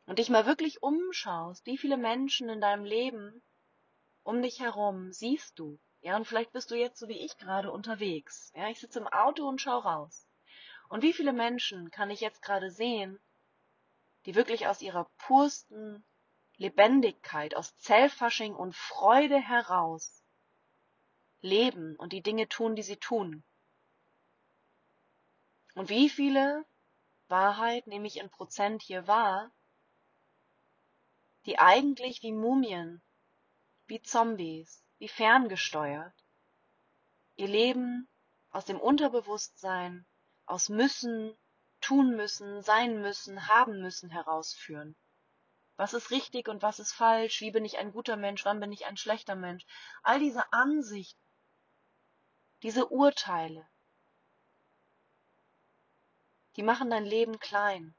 Und 0.06 0.20
dich 0.20 0.30
mal 0.30 0.46
wirklich 0.46 0.82
umschaust, 0.82 1.66
wie 1.66 1.78
viele 1.78 1.96
Menschen 1.96 2.48
in 2.48 2.60
deinem 2.60 2.84
Leben 2.84 3.42
um 4.22 4.40
dich 4.42 4.60
herum 4.60 5.12
siehst 5.12 5.58
du. 5.58 5.78
Ja, 6.06 6.14
und 6.14 6.24
vielleicht 6.24 6.52
bist 6.52 6.70
du 6.70 6.76
jetzt 6.76 7.00
so 7.00 7.08
wie 7.08 7.18
ich 7.18 7.36
gerade 7.36 7.72
unterwegs. 7.72 8.52
Ja, 8.54 8.68
ich 8.68 8.78
sitze 8.78 9.00
im 9.00 9.08
Auto 9.08 9.48
und 9.48 9.60
schau 9.60 9.78
raus. 9.78 10.24
Und 10.88 11.02
wie 11.02 11.12
viele 11.12 11.32
Menschen 11.32 11.90
kann 11.90 12.12
ich 12.12 12.20
jetzt 12.20 12.42
gerade 12.42 12.70
sehen, 12.70 13.18
die 14.24 14.36
wirklich 14.36 14.68
aus 14.68 14.82
ihrer 14.82 15.10
pursten 15.18 16.04
Lebendigkeit, 16.58 17.56
aus 17.56 17.76
Zellfasching 17.78 18.54
und 18.54 18.76
Freude 18.76 19.40
heraus 19.40 20.22
leben 21.40 21.96
und 21.96 22.12
die 22.12 22.22
Dinge 22.22 22.48
tun, 22.48 22.76
die 22.76 22.84
sie 22.84 22.98
tun. 22.98 23.42
Und 25.74 25.88
wie 25.88 26.08
viele 26.08 26.64
Wahrheit 27.26 27.88
nehme 27.88 28.06
ich 28.06 28.18
in 28.18 28.30
Prozent 28.30 28.80
hier 28.80 29.08
wahr, 29.08 29.50
die 31.46 31.58
eigentlich 31.58 32.22
wie 32.22 32.30
Mumien, 32.30 33.02
wie 33.88 34.00
Zombies, 34.00 34.85
wie 34.98 35.08
ferngesteuert, 35.08 36.14
ihr 37.36 37.48
Leben 37.48 38.08
aus 38.50 38.64
dem 38.64 38.80
Unterbewusstsein, 38.80 40.06
aus 40.46 40.68
müssen, 40.68 41.36
tun 41.80 42.16
müssen, 42.16 42.62
sein 42.62 43.00
müssen, 43.02 43.48
haben 43.48 43.82
müssen 43.82 44.10
herausführen. 44.10 44.96
Was 45.76 45.92
ist 45.92 46.10
richtig 46.10 46.48
und 46.48 46.62
was 46.62 46.78
ist 46.78 46.92
falsch? 46.92 47.40
Wie 47.42 47.50
bin 47.50 47.64
ich 47.64 47.76
ein 47.76 47.92
guter 47.92 48.16
Mensch? 48.16 48.44
Wann 48.46 48.60
bin 48.60 48.72
ich 48.72 48.86
ein 48.86 48.96
schlechter 48.96 49.34
Mensch? 49.34 49.66
All 50.02 50.18
diese 50.18 50.50
Ansichten, 50.52 51.20
diese 52.62 52.86
Urteile, 52.86 53.68
die 56.56 56.62
machen 56.62 56.88
dein 56.88 57.04
Leben 57.04 57.38
klein. 57.38 57.94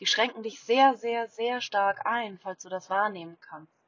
Die 0.00 0.06
schränken 0.06 0.42
dich 0.42 0.60
sehr, 0.60 0.96
sehr, 0.96 1.28
sehr 1.28 1.60
stark 1.60 2.06
ein, 2.06 2.38
falls 2.38 2.62
du 2.62 2.70
das 2.70 2.88
wahrnehmen 2.88 3.38
kannst. 3.40 3.83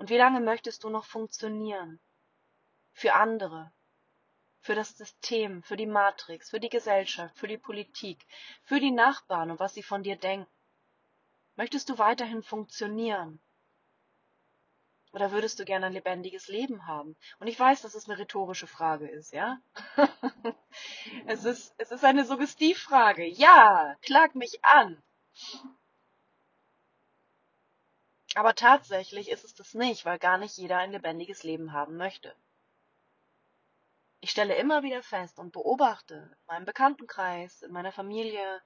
Und 0.00 0.08
wie 0.08 0.16
lange 0.16 0.40
möchtest 0.40 0.82
du 0.82 0.88
noch 0.88 1.04
funktionieren? 1.04 2.00
Für 2.94 3.12
andere, 3.12 3.70
für 4.62 4.74
das 4.74 4.96
System, 4.96 5.62
für 5.62 5.76
die 5.76 5.84
Matrix, 5.84 6.48
für 6.48 6.58
die 6.58 6.70
Gesellschaft, 6.70 7.36
für 7.36 7.46
die 7.46 7.58
Politik, 7.58 8.26
für 8.62 8.80
die 8.80 8.92
Nachbarn 8.92 9.50
und 9.50 9.60
was 9.60 9.74
sie 9.74 9.82
von 9.82 10.02
dir 10.02 10.16
denken? 10.16 10.50
Möchtest 11.54 11.90
du 11.90 11.98
weiterhin 11.98 12.42
funktionieren? 12.42 13.42
Oder 15.12 15.32
würdest 15.32 15.60
du 15.60 15.66
gerne 15.66 15.84
ein 15.84 15.92
lebendiges 15.92 16.48
Leben 16.48 16.86
haben? 16.86 17.14
Und 17.38 17.48
ich 17.48 17.60
weiß, 17.60 17.82
dass 17.82 17.94
es 17.94 18.08
eine 18.08 18.18
rhetorische 18.18 18.66
Frage 18.66 19.06
ist, 19.06 19.34
ja? 19.34 19.60
es, 21.26 21.44
ist, 21.44 21.74
es 21.76 21.90
ist 21.90 22.06
eine 22.06 22.24
Suggestivfrage. 22.24 23.26
Ja, 23.26 23.96
klag 24.00 24.34
mich 24.34 24.64
an. 24.64 25.02
Aber 28.34 28.54
tatsächlich 28.54 29.28
ist 29.28 29.44
es 29.44 29.54
das 29.54 29.74
nicht, 29.74 30.04
weil 30.04 30.18
gar 30.18 30.38
nicht 30.38 30.56
jeder 30.56 30.78
ein 30.78 30.92
lebendiges 30.92 31.42
Leben 31.42 31.72
haben 31.72 31.96
möchte. 31.96 32.34
Ich 34.20 34.30
stelle 34.30 34.54
immer 34.54 34.82
wieder 34.82 35.02
fest 35.02 35.38
und 35.38 35.52
beobachte 35.52 36.14
in 36.14 36.46
meinem 36.46 36.64
Bekanntenkreis, 36.66 37.62
in 37.62 37.72
meiner 37.72 37.90
Familie, 37.90 38.62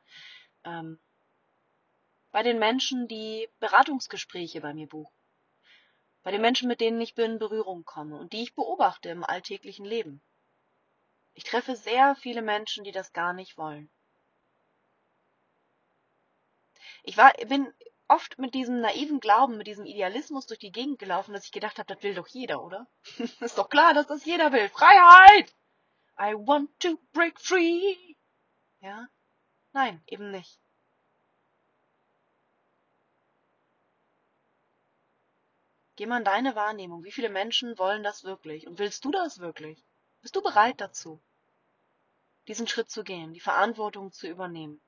ähm, 0.65 1.01
bei 2.33 2.43
den 2.43 2.59
Menschen, 2.59 3.07
die 3.07 3.49
Beratungsgespräche 3.61 4.61
bei 4.61 4.75
mir 4.75 4.89
buchen, 4.89 5.17
bei 6.25 6.33
den 6.33 6.41
Menschen, 6.41 6.67
mit 6.67 6.81
denen 6.81 7.01
ich 7.01 7.17
in 7.17 7.39
Berührung 7.39 7.85
komme 7.85 8.19
und 8.19 8.33
die 8.33 8.43
ich 8.43 8.55
beobachte 8.55 9.09
im 9.11 9.23
alltäglichen 9.23 9.85
Leben. 9.85 10.21
Ich 11.35 11.45
treffe 11.45 11.77
sehr 11.77 12.17
viele 12.17 12.43
Menschen, 12.43 12.85
die 12.85 12.93
das 12.93 13.13
gar 13.13 13.33
nicht 13.33 13.57
wollen. 13.57 13.89
Ich 17.05 17.17
war, 17.17 17.33
bin 17.47 17.73
oft 18.09 18.39
mit 18.39 18.55
diesem 18.55 18.81
naiven 18.81 19.21
Glauben, 19.21 19.57
mit 19.57 19.67
diesem 19.67 19.87
Idealismus 19.87 20.47
durch 20.47 20.61
die 20.61 20.73
Gegend 20.73 20.99
gelaufen, 20.99 21.33
dass 21.33 21.45
ich 21.45 21.53
gedacht 21.53 21.79
habe, 21.79 21.93
das 21.93 22.03
will 22.03 22.15
doch 22.15 22.29
jeder, 22.29 22.63
oder? 22.63 22.87
ist 23.41 23.59
doch 23.59 23.69
klar, 23.69 23.95
dass 23.95 24.07
das 24.07 24.25
jeder 24.25 24.53
will. 24.53 24.69
Freiheit! 24.71 25.55
I 26.19 26.35
want 26.35 26.71
to 26.81 26.97
break 27.13 27.41
free. 27.41 28.15
Ja? 28.81 29.09
Nein, 29.73 30.03
eben 30.07 30.31
nicht. 30.31 30.61
Geh 35.97 36.07
mal 36.07 36.19
in 36.19 36.25
deine 36.25 36.57
Wahrnehmung. 36.57 37.05
Wie 37.05 37.13
viele 37.13 37.29
Menschen 37.29 37.79
wollen 37.79 38.03
das 38.03 38.25
wirklich? 38.25 38.67
Und 38.67 38.79
willst 38.79 39.05
du 39.05 39.11
das 39.11 39.39
wirklich? 39.39 39.85
Bist 40.23 40.35
du 40.35 40.43
bereit 40.43 40.81
dazu, 40.81 41.21
diesen 42.49 42.67
Schritt 42.67 42.91
zu 42.91 43.05
gehen, 43.05 43.33
die 43.33 43.41
Verantwortung 43.41 44.13
zu 44.13 44.27
übernehmen? 44.27 44.81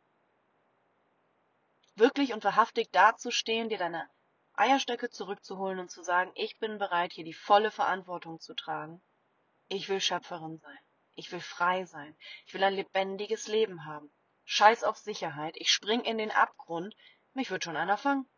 Wirklich 1.97 2.33
und 2.33 2.45
wahrhaftig 2.45 2.91
dazustehen, 2.93 3.69
dir 3.69 3.79
deine 3.79 4.09
Eierstöcke 4.55 5.11
zurückzuholen 5.11 5.79
und 5.79 5.91
zu 5.91 6.03
sagen, 6.03 6.31
ich 6.35 6.59
bin 6.59 6.79
bereit, 6.79 7.13
hier 7.13 7.25
die 7.25 7.35
volle 7.35 7.71
Verantwortung 7.71 8.41
zu 8.41 8.55
tragen. 8.55 9.03
Ich 9.69 9.89
will 9.89 10.01
Schöpferin 10.01 10.59
sein. 10.59 10.79
Ich 11.15 11.33
will 11.33 11.41
frei 11.41 11.85
sein. 11.87 12.17
Ich 12.47 12.55
will 12.55 12.63
ein 12.63 12.75
lebendiges 12.75 13.49
Leben 13.49 13.85
haben. 13.85 14.11
Scheiß 14.45 14.85
auf 14.85 14.97
Sicherheit. 14.97 15.57
Ich 15.57 15.71
spring 15.71 16.03
in 16.03 16.19
den 16.19 16.31
Abgrund. 16.31 16.95
Mich 17.35 17.51
wird 17.51 17.65
schon 17.65 17.77
einer 17.77 17.99
fangen. 17.99 18.29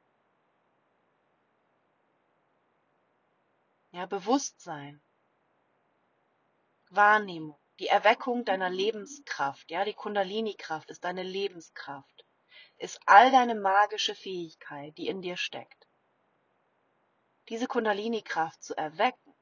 Ja, 3.91 4.07
Bewusstsein. 4.07 5.03
Wahrnehmung. 6.91 7.59
Die 7.79 7.89
Erweckung 7.89 8.45
deiner 8.45 8.71
Lebenskraft. 8.71 9.71
Ja, 9.71 9.85
die 9.85 9.95
Kundalini-Kraft 9.95 10.91
ist 10.91 11.05
deine 11.05 11.23
Lebenskraft 11.23 12.25
ist 12.79 13.01
all 13.07 13.31
deine 13.31 13.55
magische 13.55 14.15
Fähigkeit, 14.15 14.97
die 14.97 15.09
in 15.09 15.21
dir 15.21 15.37
steckt. 15.37 15.87
Diese 17.49 17.67
Kundalini-Kraft 17.67 18.63
zu 18.63 18.77
erwecken, 18.77 19.35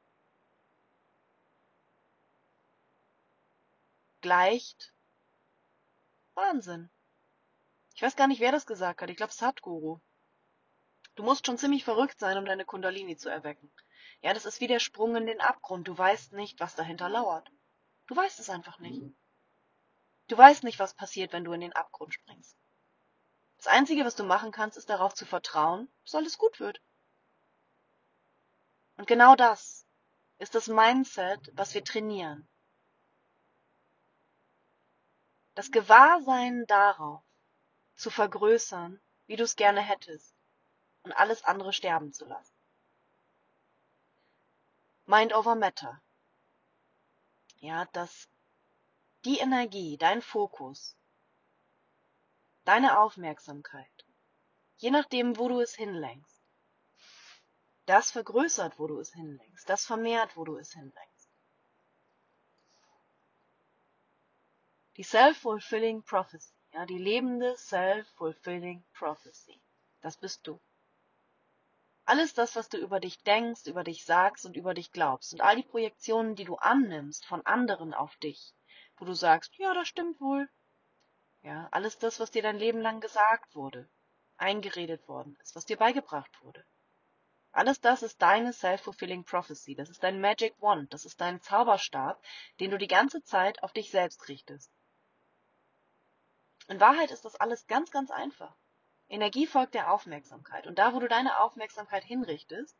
gleicht 4.20 4.92
Wahnsinn. 6.34 6.90
Ich 7.94 8.02
weiß 8.02 8.16
gar 8.16 8.26
nicht, 8.26 8.40
wer 8.40 8.52
das 8.52 8.66
gesagt 8.66 9.00
hat. 9.00 9.10
Ich 9.10 9.16
glaube, 9.16 9.32
Satguru. 9.32 10.00
Du 11.14 11.22
musst 11.22 11.46
schon 11.46 11.56
ziemlich 11.56 11.84
verrückt 11.84 12.18
sein, 12.20 12.36
um 12.36 12.44
deine 12.44 12.64
Kundalini 12.66 13.16
zu 13.16 13.30
erwecken. 13.30 13.72
Ja, 14.20 14.34
das 14.34 14.44
ist 14.44 14.60
wie 14.60 14.66
der 14.66 14.80
Sprung 14.80 15.16
in 15.16 15.26
den 15.26 15.40
Abgrund. 15.40 15.88
Du 15.88 15.96
weißt 15.96 16.32
nicht, 16.32 16.60
was 16.60 16.74
dahinter 16.74 17.08
lauert. 17.08 17.50
Du 18.06 18.14
weißt 18.14 18.38
es 18.38 18.50
einfach 18.50 18.78
nicht. 18.78 19.02
Du 20.28 20.36
weißt 20.36 20.64
nicht, 20.64 20.78
was 20.78 20.94
passiert, 20.94 21.32
wenn 21.32 21.44
du 21.44 21.52
in 21.52 21.60
den 21.60 21.72
Abgrund 21.72 22.12
springst. 22.12 22.56
Das 23.66 23.74
Einzige, 23.74 24.04
was 24.04 24.14
du 24.14 24.22
machen 24.22 24.52
kannst, 24.52 24.78
ist 24.78 24.88
darauf 24.90 25.12
zu 25.12 25.26
vertrauen, 25.26 25.88
dass 26.04 26.14
alles 26.14 26.38
gut 26.38 26.60
wird. 26.60 26.80
Und 28.96 29.08
genau 29.08 29.34
das 29.34 29.84
ist 30.38 30.54
das 30.54 30.68
Mindset, 30.68 31.50
was 31.52 31.74
wir 31.74 31.82
trainieren. 31.82 32.46
Das 35.56 35.72
Gewahrsein 35.72 36.64
darauf 36.68 37.24
zu 37.96 38.08
vergrößern, 38.08 39.00
wie 39.26 39.34
du 39.34 39.42
es 39.42 39.56
gerne 39.56 39.80
hättest, 39.80 40.32
und 41.02 41.10
alles 41.14 41.42
andere 41.42 41.72
sterben 41.72 42.12
zu 42.12 42.24
lassen. 42.24 42.54
Mind 45.06 45.34
over 45.34 45.56
Matter. 45.56 46.00
Ja, 47.58 47.86
dass 47.86 48.28
die 49.24 49.38
Energie, 49.38 49.96
dein 49.96 50.22
Fokus 50.22 50.94
deine 52.66 52.98
Aufmerksamkeit, 52.98 54.04
je 54.76 54.90
nachdem, 54.90 55.38
wo 55.38 55.48
du 55.48 55.60
es 55.60 55.74
hinlenkst, 55.74 56.42
das 57.86 58.10
vergrößert, 58.10 58.78
wo 58.78 58.88
du 58.88 58.98
es 58.98 59.12
hinlenkst, 59.12 59.68
das 59.68 59.86
vermehrt, 59.86 60.36
wo 60.36 60.44
du 60.44 60.56
es 60.56 60.72
hinlenkst. 60.72 61.30
Die 64.96 65.04
Self-Fulfilling 65.04 66.02
Prophecy, 66.02 66.52
ja, 66.72 66.86
die 66.86 66.98
lebende 66.98 67.56
Self-Fulfilling 67.56 68.84
Prophecy, 68.94 69.60
das 70.00 70.16
bist 70.16 70.44
du. 70.46 70.58
Alles 72.04 72.34
das, 72.34 72.56
was 72.56 72.68
du 72.68 72.78
über 72.78 72.98
dich 72.98 73.22
denkst, 73.22 73.66
über 73.66 73.84
dich 73.84 74.04
sagst 74.04 74.44
und 74.44 74.56
über 74.56 74.74
dich 74.74 74.90
glaubst 74.90 75.32
und 75.32 75.40
all 75.40 75.54
die 75.54 75.62
Projektionen, 75.62 76.34
die 76.34 76.44
du 76.44 76.56
annimmst 76.56 77.26
von 77.26 77.44
anderen 77.46 77.94
auf 77.94 78.16
dich, 78.16 78.54
wo 78.96 79.04
du 79.04 79.12
sagst, 79.12 79.56
ja, 79.56 79.72
das 79.74 79.86
stimmt 79.86 80.20
wohl, 80.20 80.48
ja, 81.46 81.68
alles 81.70 81.96
das, 81.98 82.18
was 82.18 82.32
dir 82.32 82.42
dein 82.42 82.58
Leben 82.58 82.80
lang 82.80 83.00
gesagt 83.00 83.54
wurde, 83.54 83.88
eingeredet 84.36 85.06
worden 85.06 85.38
ist, 85.42 85.54
was 85.54 85.64
dir 85.64 85.76
beigebracht 85.76 86.42
wurde. 86.42 86.64
Alles 87.52 87.80
das 87.80 88.02
ist 88.02 88.20
deine 88.20 88.52
self-fulfilling 88.52 89.22
prophecy. 89.22 89.76
Das 89.76 89.88
ist 89.88 90.02
dein 90.02 90.20
Magic 90.20 90.60
Wand. 90.60 90.92
Das 90.92 91.04
ist 91.04 91.20
dein 91.20 91.40
Zauberstab, 91.40 92.20
den 92.58 92.72
du 92.72 92.78
die 92.78 92.88
ganze 92.88 93.22
Zeit 93.22 93.62
auf 93.62 93.72
dich 93.72 93.92
selbst 93.92 94.28
richtest. 94.28 94.72
In 96.66 96.80
Wahrheit 96.80 97.12
ist 97.12 97.24
das 97.24 97.36
alles 97.36 97.68
ganz, 97.68 97.92
ganz 97.92 98.10
einfach. 98.10 98.56
Energie 99.08 99.46
folgt 99.46 99.74
der 99.74 99.92
Aufmerksamkeit. 99.92 100.66
Und 100.66 100.80
da, 100.80 100.94
wo 100.94 100.98
du 100.98 101.06
deine 101.06 101.38
Aufmerksamkeit 101.38 102.02
hinrichtest, 102.02 102.76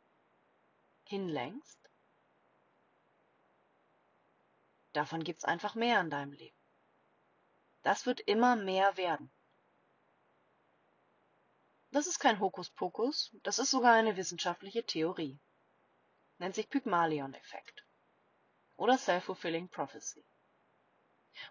hinlenkst, 1.05 1.79
davon 4.93 5.23
gibt's 5.23 5.45
einfach 5.45 5.77
mehr 5.77 6.01
in 6.01 6.11
deinem 6.11 6.33
Leben. 6.33 6.56
Das 7.87 8.05
wird 8.05 8.19
immer 8.19 8.57
mehr 8.57 8.97
werden. 8.97 9.31
Das 11.93 12.09
ist 12.09 12.19
kein 12.19 12.41
Hokuspokus, 12.41 13.31
das 13.45 13.61
ist 13.61 13.71
sogar 13.71 13.95
eine 13.95 14.17
wissenschaftliche 14.17 14.85
Theorie. 14.85 15.39
Nennt 16.39 16.57
sich 16.57 16.69
Pygmalion-Effekt. 16.69 17.87
Oder 18.75 18.99
Self-Fulfilling 18.99 19.69
Prophecy. 19.69 20.27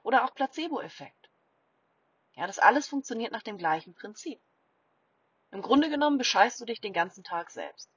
Oder 0.03 0.25
auch 0.25 0.35
Placebo-Effekt. 0.35 1.31
Ja, 2.33 2.47
das 2.47 2.59
alles 2.59 2.89
funktioniert 2.89 3.31
nach 3.31 3.43
dem 3.43 3.57
gleichen 3.57 3.95
Prinzip. 3.95 4.41
Im 5.51 5.61
Grunde 5.61 5.89
genommen 5.89 6.17
bescheißt 6.17 6.59
du 6.59 6.65
dich 6.65 6.81
den 6.81 6.91
ganzen 6.91 7.23
Tag 7.23 7.49
selbst. 7.49 7.94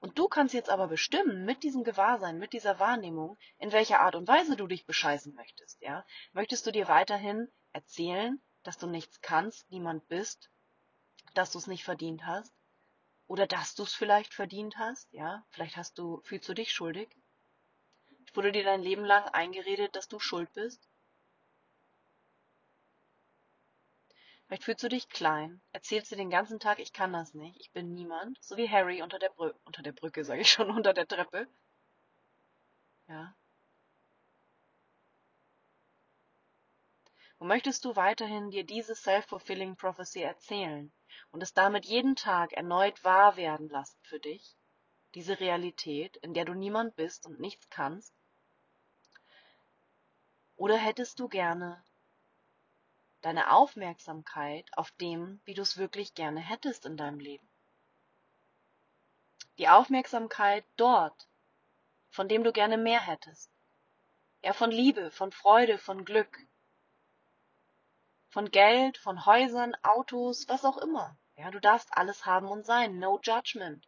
Und 0.00 0.18
du 0.18 0.28
kannst 0.28 0.54
jetzt 0.54 0.70
aber 0.70 0.88
bestimmen, 0.88 1.44
mit 1.44 1.62
diesem 1.62 1.84
Gewahrsein, 1.84 2.38
mit 2.38 2.52
dieser 2.52 2.78
Wahrnehmung, 2.78 3.38
in 3.58 3.72
welcher 3.72 4.00
Art 4.00 4.14
und 4.14 4.28
Weise 4.28 4.56
du 4.56 4.66
dich 4.66 4.86
bescheißen 4.86 5.34
möchtest, 5.34 5.80
ja? 5.80 6.04
Möchtest 6.32 6.66
du 6.66 6.70
dir 6.70 6.88
weiterhin 6.88 7.48
erzählen, 7.72 8.42
dass 8.62 8.78
du 8.78 8.86
nichts 8.86 9.20
kannst, 9.20 9.70
niemand 9.70 10.06
bist, 10.08 10.50
dass 11.34 11.50
du 11.52 11.58
es 11.58 11.66
nicht 11.66 11.84
verdient 11.84 12.26
hast? 12.26 12.52
Oder 13.26 13.46
dass 13.46 13.74
du 13.74 13.84
es 13.84 13.94
vielleicht 13.94 14.34
verdient 14.34 14.76
hast, 14.76 15.12
ja? 15.12 15.44
Vielleicht 15.50 15.76
hast 15.76 15.98
du, 15.98 16.20
fühlst 16.24 16.48
du 16.48 16.54
dich 16.54 16.72
schuldig? 16.72 17.16
Wurde 18.34 18.52
dir 18.52 18.64
dein 18.64 18.82
Leben 18.82 19.04
lang 19.04 19.24
eingeredet, 19.28 19.96
dass 19.96 20.08
du 20.08 20.18
schuld 20.18 20.52
bist? 20.52 20.88
Vielleicht 24.52 24.64
fühlst 24.64 24.82
du 24.82 24.88
dich 24.90 25.08
klein, 25.08 25.62
erzählst 25.72 26.10
dir 26.10 26.16
den 26.16 26.28
ganzen 26.28 26.60
Tag, 26.60 26.78
ich 26.78 26.92
kann 26.92 27.10
das 27.10 27.32
nicht, 27.32 27.58
ich 27.58 27.72
bin 27.72 27.94
niemand, 27.94 28.36
so 28.42 28.58
wie 28.58 28.68
Harry 28.68 29.00
unter 29.00 29.18
der, 29.18 29.30
Brü 29.30 29.50
unter 29.64 29.82
der 29.82 29.92
Brücke, 29.92 30.26
sage 30.26 30.42
ich 30.42 30.50
schon, 30.50 30.70
unter 30.76 30.92
der 30.92 31.08
Treppe. 31.08 31.48
Ja. 33.08 33.34
Und 37.38 37.48
möchtest 37.48 37.86
du 37.86 37.96
weiterhin 37.96 38.50
dir 38.50 38.64
diese 38.64 38.94
self-fulfilling 38.94 39.76
prophecy 39.76 40.20
erzählen 40.20 40.92
und 41.30 41.42
es 41.42 41.54
damit 41.54 41.86
jeden 41.86 42.14
Tag 42.14 42.52
erneut 42.52 43.02
wahr 43.04 43.38
werden 43.38 43.70
lassen 43.70 44.02
für 44.02 44.20
dich, 44.20 44.54
diese 45.14 45.40
Realität, 45.40 46.18
in 46.18 46.34
der 46.34 46.44
du 46.44 46.52
niemand 46.52 46.94
bist 46.94 47.24
und 47.24 47.40
nichts 47.40 47.70
kannst? 47.70 48.12
Oder 50.56 50.76
hättest 50.76 51.20
du 51.20 51.28
gerne 51.28 51.82
deine 53.22 53.52
Aufmerksamkeit 53.52 54.68
auf 54.76 54.90
dem, 54.92 55.40
wie 55.44 55.54
du 55.54 55.62
es 55.62 55.76
wirklich 55.76 56.14
gerne 56.14 56.40
hättest 56.40 56.84
in 56.84 56.96
deinem 56.96 57.18
Leben. 57.18 57.48
Die 59.58 59.68
Aufmerksamkeit 59.68 60.64
dort, 60.76 61.28
von 62.10 62.28
dem 62.28 62.44
du 62.44 62.52
gerne 62.52 62.76
mehr 62.76 63.00
hättest. 63.00 63.50
Ja, 64.42 64.52
von 64.52 64.70
Liebe, 64.70 65.10
von 65.10 65.30
Freude, 65.30 65.78
von 65.78 66.04
Glück, 66.04 66.36
von 68.28 68.50
Geld, 68.50 68.98
von 68.98 69.24
Häusern, 69.24 69.76
Autos, 69.82 70.48
was 70.48 70.64
auch 70.64 70.78
immer. 70.78 71.16
Ja, 71.36 71.50
du 71.50 71.60
darfst 71.60 71.96
alles 71.96 72.26
haben 72.26 72.48
und 72.48 72.66
sein. 72.66 72.98
No 72.98 73.20
judgment. 73.22 73.86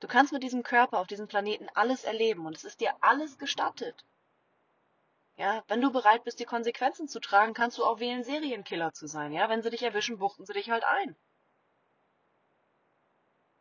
Du 0.00 0.08
kannst 0.08 0.32
mit 0.32 0.42
diesem 0.42 0.62
Körper 0.62 0.98
auf 0.98 1.06
diesem 1.06 1.28
Planeten 1.28 1.68
alles 1.74 2.04
erleben 2.04 2.46
und 2.46 2.56
es 2.56 2.64
ist 2.64 2.80
dir 2.80 2.94
alles 3.00 3.38
gestattet. 3.38 4.04
Ja, 5.36 5.64
wenn 5.68 5.80
du 5.80 5.90
bereit 5.90 6.24
bist, 6.24 6.40
die 6.40 6.44
Konsequenzen 6.44 7.08
zu 7.08 7.18
tragen, 7.20 7.54
kannst 7.54 7.78
du 7.78 7.84
auch 7.84 8.00
wählen, 8.00 8.22
Serienkiller 8.22 8.92
zu 8.92 9.06
sein. 9.06 9.32
Ja, 9.32 9.48
wenn 9.48 9.62
sie 9.62 9.70
dich 9.70 9.82
erwischen, 9.82 10.18
buchten 10.18 10.44
sie 10.44 10.52
dich 10.52 10.70
halt 10.70 10.84
ein. 10.84 11.16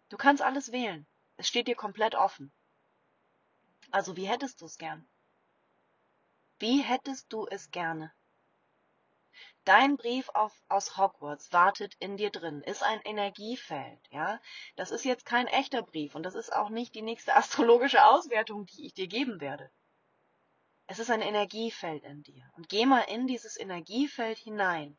Du 0.09 0.17
kannst 0.17 0.43
alles 0.43 0.71
wählen. 0.71 1.07
Es 1.37 1.47
steht 1.47 1.67
dir 1.67 1.75
komplett 1.75 2.15
offen. 2.15 2.51
Also, 3.89 4.17
wie 4.17 4.27
hättest 4.27 4.61
du 4.61 4.65
es 4.65 4.77
gern? 4.77 5.07
Wie 6.59 6.81
hättest 6.81 7.31
du 7.33 7.47
es 7.47 7.71
gerne? 7.71 8.13
Dein 9.63 9.95
Brief 9.95 10.29
auf, 10.29 10.53
aus 10.69 10.97
Hogwarts 10.97 11.53
wartet 11.53 11.95
in 11.99 12.17
dir 12.17 12.29
drin, 12.31 12.61
ist 12.61 12.83
ein 12.83 13.01
Energiefeld, 13.01 13.99
ja. 14.09 14.39
Das 14.75 14.91
ist 14.91 15.05
jetzt 15.05 15.25
kein 15.25 15.47
echter 15.47 15.81
Brief 15.81 16.15
und 16.15 16.23
das 16.23 16.35
ist 16.35 16.51
auch 16.51 16.69
nicht 16.69 16.93
die 16.95 17.01
nächste 17.01 17.35
astrologische 17.37 18.05
Auswertung, 18.05 18.65
die 18.65 18.85
ich 18.85 18.93
dir 18.93 19.07
geben 19.07 19.39
werde. 19.39 19.71
Es 20.91 20.99
ist 20.99 21.09
ein 21.09 21.21
Energiefeld 21.21 22.03
in 22.03 22.21
dir. 22.21 22.43
Und 22.57 22.67
geh 22.67 22.85
mal 22.85 23.03
in 23.03 23.25
dieses 23.25 23.57
Energiefeld 23.57 24.37
hinein. 24.37 24.97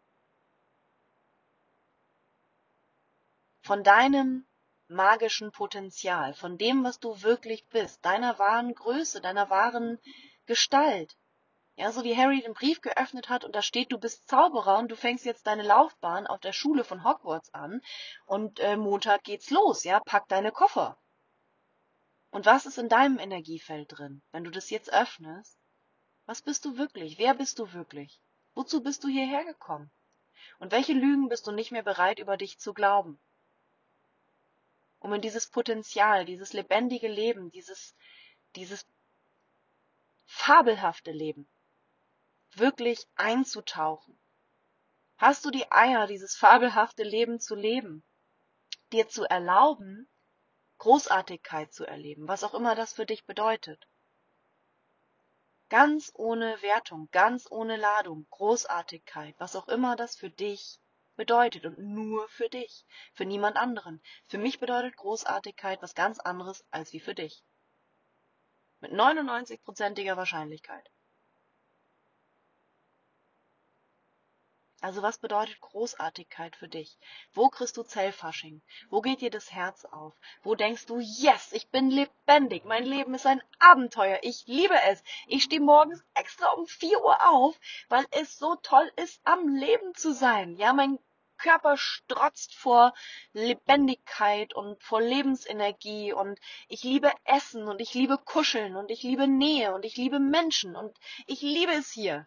Von 3.60 3.84
deinem 3.84 4.46
magischen 4.88 5.52
Potenzial, 5.52 6.32
von 6.32 6.56
dem, 6.56 6.82
was 6.82 6.98
du 6.98 7.20
wirklich 7.20 7.66
bist, 7.66 8.02
deiner 8.06 8.38
wahren 8.38 8.74
Größe, 8.74 9.20
deiner 9.20 9.50
wahren 9.50 9.98
Gestalt. 10.46 11.14
Ja, 11.76 11.92
so 11.92 12.04
wie 12.04 12.16
Harry 12.16 12.40
den 12.40 12.54
Brief 12.54 12.80
geöffnet 12.80 13.28
hat 13.28 13.44
und 13.44 13.54
da 13.54 13.60
steht, 13.60 13.92
du 13.92 13.98
bist 13.98 14.26
Zauberer 14.30 14.78
und 14.78 14.88
du 14.88 14.96
fängst 14.96 15.26
jetzt 15.26 15.46
deine 15.46 15.62
Laufbahn 15.62 16.26
auf 16.26 16.40
der 16.40 16.54
Schule 16.54 16.84
von 16.84 17.04
Hogwarts 17.04 17.52
an 17.52 17.82
und 18.24 18.60
äh, 18.60 18.78
Montag 18.78 19.24
geht's 19.24 19.50
los, 19.50 19.84
ja, 19.84 20.00
pack 20.00 20.26
deine 20.28 20.52
Koffer. 20.52 20.96
Und 22.30 22.46
was 22.46 22.64
ist 22.64 22.78
in 22.78 22.88
deinem 22.88 23.18
Energiefeld 23.18 23.88
drin? 23.90 24.22
Wenn 24.32 24.44
du 24.44 24.50
das 24.50 24.70
jetzt 24.70 24.90
öffnest, 24.90 25.61
was 26.32 26.40
bist 26.40 26.64
du 26.64 26.78
wirklich? 26.78 27.18
Wer 27.18 27.34
bist 27.34 27.58
du 27.58 27.74
wirklich? 27.74 28.18
Wozu 28.54 28.82
bist 28.82 29.04
du 29.04 29.08
hierher 29.08 29.44
gekommen? 29.44 29.90
Und 30.60 30.72
welche 30.72 30.94
Lügen 30.94 31.28
bist 31.28 31.46
du 31.46 31.52
nicht 31.52 31.72
mehr 31.72 31.82
bereit, 31.82 32.18
über 32.18 32.38
dich 32.38 32.58
zu 32.58 32.72
glauben? 32.72 33.20
Um 34.98 35.12
in 35.12 35.20
dieses 35.20 35.46
Potenzial, 35.46 36.24
dieses 36.24 36.54
lebendige 36.54 37.08
Leben, 37.08 37.50
dieses, 37.50 37.94
dieses 38.56 38.86
fabelhafte 40.24 41.10
Leben 41.10 41.46
wirklich 42.54 43.06
einzutauchen. 43.16 44.18
Hast 45.18 45.44
du 45.44 45.50
die 45.50 45.70
Eier, 45.70 46.06
dieses 46.06 46.34
fabelhafte 46.34 47.02
Leben 47.02 47.40
zu 47.40 47.54
leben, 47.54 48.02
dir 48.90 49.06
zu 49.06 49.24
erlauben, 49.24 50.08
Großartigkeit 50.78 51.74
zu 51.74 51.84
erleben, 51.84 52.26
was 52.26 52.42
auch 52.42 52.54
immer 52.54 52.74
das 52.74 52.94
für 52.94 53.04
dich 53.04 53.26
bedeutet? 53.26 53.86
Ganz 55.72 56.12
ohne 56.14 56.60
Wertung, 56.60 57.08
ganz 57.12 57.50
ohne 57.50 57.78
Ladung, 57.78 58.26
Großartigkeit, 58.28 59.34
was 59.38 59.56
auch 59.56 59.68
immer 59.68 59.96
das 59.96 60.14
für 60.14 60.28
dich 60.28 60.78
bedeutet 61.16 61.64
und 61.64 61.78
nur 61.78 62.28
für 62.28 62.50
dich, 62.50 62.84
für 63.14 63.24
niemand 63.24 63.56
anderen. 63.56 64.02
Für 64.26 64.36
mich 64.36 64.60
bedeutet 64.60 64.96
Großartigkeit 64.96 65.80
was 65.80 65.94
ganz 65.94 66.18
anderes 66.18 66.62
als 66.70 66.92
wie 66.92 67.00
für 67.00 67.14
dich. 67.14 67.42
Mit 68.80 68.92
99%iger 68.92 70.18
Wahrscheinlichkeit. 70.18 70.90
Also 74.82 75.00
was 75.00 75.18
bedeutet 75.18 75.60
Großartigkeit 75.60 76.56
für 76.56 76.66
dich? 76.66 76.98
Wo 77.32 77.48
kriegst 77.48 77.76
du 77.76 77.84
Zellfasching? 77.84 78.62
Wo 78.90 79.00
geht 79.00 79.20
dir 79.20 79.30
das 79.30 79.52
Herz 79.52 79.84
auf? 79.84 80.12
Wo 80.42 80.56
denkst 80.56 80.86
du, 80.86 80.98
yes, 80.98 81.52
ich 81.52 81.70
bin 81.70 81.88
lebendig, 81.88 82.64
mein 82.64 82.84
Leben 82.84 83.14
ist 83.14 83.24
ein 83.24 83.40
Abenteuer, 83.60 84.18
ich 84.22 84.44
liebe 84.48 84.74
es. 84.90 85.00
Ich 85.28 85.44
stehe 85.44 85.60
morgens 85.60 86.02
extra 86.14 86.50
um 86.54 86.66
4 86.66 87.00
Uhr 87.00 87.16
auf, 87.30 87.60
weil 87.88 88.04
es 88.10 88.36
so 88.36 88.56
toll 88.56 88.90
ist, 88.96 89.20
am 89.22 89.54
Leben 89.54 89.94
zu 89.94 90.12
sein. 90.12 90.56
Ja, 90.56 90.72
mein 90.72 90.98
Körper 91.38 91.76
strotzt 91.76 92.52
vor 92.52 92.92
Lebendigkeit 93.32 94.52
und 94.52 94.82
vor 94.82 95.00
Lebensenergie 95.00 96.12
und 96.12 96.40
ich 96.66 96.82
liebe 96.82 97.12
Essen 97.22 97.68
und 97.68 97.80
ich 97.80 97.94
liebe 97.94 98.18
Kuscheln 98.18 98.74
und 98.74 98.90
ich 98.90 99.04
liebe 99.04 99.28
Nähe 99.28 99.74
und 99.74 99.84
ich 99.84 99.96
liebe 99.96 100.18
Menschen 100.18 100.74
und 100.74 100.98
ich 101.28 101.40
liebe 101.40 101.72
es 101.72 101.92
hier. 101.92 102.26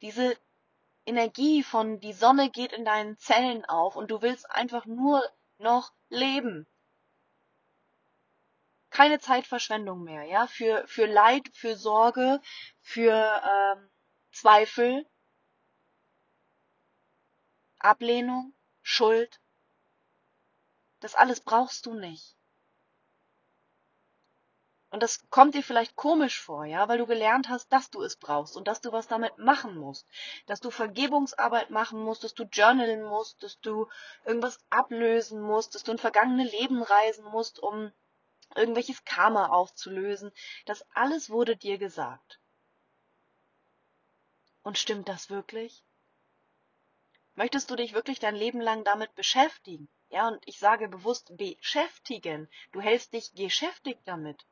Diese 0.00 0.34
Energie 1.06 1.62
von 1.62 2.00
die 2.00 2.12
Sonne 2.12 2.50
geht 2.50 2.72
in 2.72 2.84
deinen 2.84 3.18
Zellen 3.18 3.64
auf 3.64 3.96
und 3.96 4.10
du 4.10 4.22
willst 4.22 4.50
einfach 4.50 4.86
nur 4.86 5.22
noch 5.58 5.92
leben. 6.08 6.66
Keine 8.90 9.18
Zeitverschwendung 9.18 10.04
mehr, 10.04 10.22
ja, 10.24 10.46
für, 10.46 10.86
für 10.86 11.06
Leid, 11.06 11.48
für 11.52 11.76
Sorge, 11.76 12.40
für 12.80 13.12
ähm, 13.12 13.90
Zweifel, 14.30 15.06
Ablehnung, 17.78 18.54
Schuld. 18.82 19.40
Das 21.00 21.14
alles 21.14 21.40
brauchst 21.40 21.86
du 21.86 21.94
nicht. 21.94 22.36
Und 24.94 25.02
das 25.02 25.28
kommt 25.28 25.56
dir 25.56 25.64
vielleicht 25.64 25.96
komisch 25.96 26.40
vor, 26.40 26.66
ja, 26.66 26.86
weil 26.86 26.98
du 26.98 27.06
gelernt 27.06 27.48
hast, 27.48 27.66
dass 27.72 27.90
du 27.90 28.00
es 28.00 28.14
brauchst 28.14 28.56
und 28.56 28.68
dass 28.68 28.80
du 28.80 28.92
was 28.92 29.08
damit 29.08 29.36
machen 29.38 29.76
musst. 29.76 30.06
Dass 30.46 30.60
du 30.60 30.70
Vergebungsarbeit 30.70 31.70
machen 31.70 32.00
musst, 32.00 32.22
dass 32.22 32.32
du 32.32 32.44
journalen 32.44 33.02
musst, 33.02 33.42
dass 33.42 33.58
du 33.58 33.88
irgendwas 34.24 34.60
ablösen 34.70 35.42
musst, 35.42 35.74
dass 35.74 35.82
du 35.82 35.90
in 35.90 35.98
vergangene 35.98 36.44
Leben 36.44 36.80
reisen 36.80 37.24
musst, 37.24 37.58
um 37.58 37.90
irgendwelches 38.54 39.04
Karma 39.04 39.48
aufzulösen. 39.48 40.30
Das 40.64 40.86
alles 40.94 41.28
wurde 41.28 41.56
dir 41.56 41.76
gesagt. 41.76 42.38
Und 44.62 44.78
stimmt 44.78 45.08
das 45.08 45.28
wirklich? 45.28 45.82
Möchtest 47.34 47.68
du 47.68 47.74
dich 47.74 47.94
wirklich 47.94 48.20
dein 48.20 48.36
Leben 48.36 48.60
lang 48.60 48.84
damit 48.84 49.12
beschäftigen? 49.16 49.88
Ja, 50.10 50.28
und 50.28 50.40
ich 50.46 50.60
sage 50.60 50.88
bewusst 50.88 51.36
beschäftigen. 51.36 52.48
Du 52.70 52.80
hältst 52.80 53.12
dich 53.12 53.34
geschäftig 53.34 53.98
damit. 54.04 54.46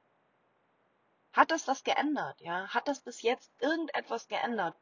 Hat 1.33 1.51
das 1.51 1.65
das 1.65 1.83
geändert? 1.83 2.41
Ja, 2.41 2.69
hat 2.69 2.89
das 2.89 3.01
bis 3.01 3.23
jetzt 3.23 3.51
irgendetwas 3.61 4.29
geändert? 4.29 4.77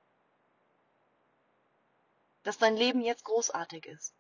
Dass 2.43 2.59
dein 2.59 2.77
Leben 2.77 3.01
jetzt 3.03 3.25
großartig 3.25 3.87
ist? 3.87 4.15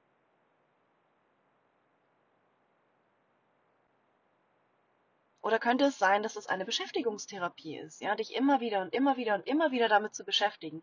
Oder 5.43 5.59
könnte 5.59 5.87
es 5.87 5.99
sein, 5.99 6.23
dass 6.23 6.37
es 6.37 6.47
eine 6.47 6.65
Beschäftigungstherapie 6.65 7.79
ist, 7.79 8.01
ja, 8.01 8.15
dich 8.15 8.35
immer 8.35 8.61
wieder 8.61 8.83
und 8.83 8.95
immer 8.95 9.17
wieder 9.17 9.35
und 9.35 9.47
immer 9.47 9.71
wieder 9.73 9.89
damit 9.89 10.15
zu 10.15 10.25
beschäftigen, 10.25 10.83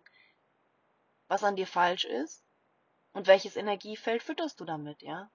was 1.27 1.43
an 1.43 1.55
dir 1.55 1.67
falsch 1.67 2.05
ist 2.05 2.43
und 3.13 3.27
welches 3.27 3.55
Energiefeld 3.55 4.23
fütterst 4.23 4.59
du 4.59 4.65
damit, 4.65 5.01
ja? 5.03 5.29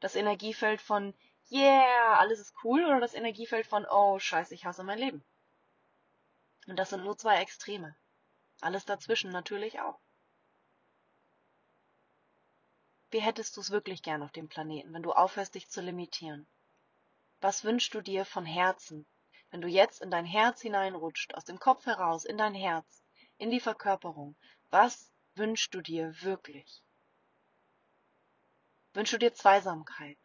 Das 0.00 0.16
Energiefeld 0.16 0.80
von 0.80 1.14
yeah, 1.50 2.18
alles 2.18 2.40
ist 2.40 2.54
cool 2.64 2.84
oder 2.84 3.00
das 3.00 3.14
Energiefeld 3.14 3.66
von 3.66 3.86
oh, 3.88 4.18
scheiße, 4.18 4.54
ich 4.54 4.64
hasse 4.64 4.84
mein 4.84 4.98
Leben. 4.98 5.24
Und 6.66 6.76
das 6.76 6.90
sind 6.90 7.04
nur 7.04 7.16
zwei 7.16 7.40
Extreme. 7.40 7.96
Alles 8.60 8.84
dazwischen 8.84 9.30
natürlich 9.30 9.80
auch. 9.80 9.98
Wie 13.10 13.20
hättest 13.20 13.56
du 13.56 13.60
es 13.60 13.70
wirklich 13.70 14.02
gern 14.02 14.22
auf 14.22 14.30
dem 14.32 14.48
Planeten, 14.48 14.92
wenn 14.92 15.02
du 15.02 15.12
aufhörst, 15.12 15.54
dich 15.54 15.68
zu 15.68 15.80
limitieren? 15.80 16.46
Was 17.40 17.64
wünschst 17.64 17.92
du 17.94 18.00
dir 18.00 18.24
von 18.24 18.44
Herzen, 18.44 19.06
wenn 19.50 19.60
du 19.60 19.68
jetzt 19.68 20.00
in 20.00 20.10
dein 20.10 20.26
Herz 20.26 20.60
hineinrutscht, 20.60 21.34
aus 21.34 21.44
dem 21.44 21.58
Kopf 21.58 21.86
heraus, 21.86 22.24
in 22.24 22.38
dein 22.38 22.54
Herz, 22.54 23.02
in 23.38 23.50
die 23.50 23.60
Verkörperung? 23.60 24.36
Was 24.70 25.10
wünschst 25.34 25.74
du 25.74 25.80
dir 25.80 26.22
wirklich? 26.22 26.84
Wünschst 28.92 29.14
du 29.14 29.18
dir 29.18 29.34
Zweisamkeit? 29.34 30.18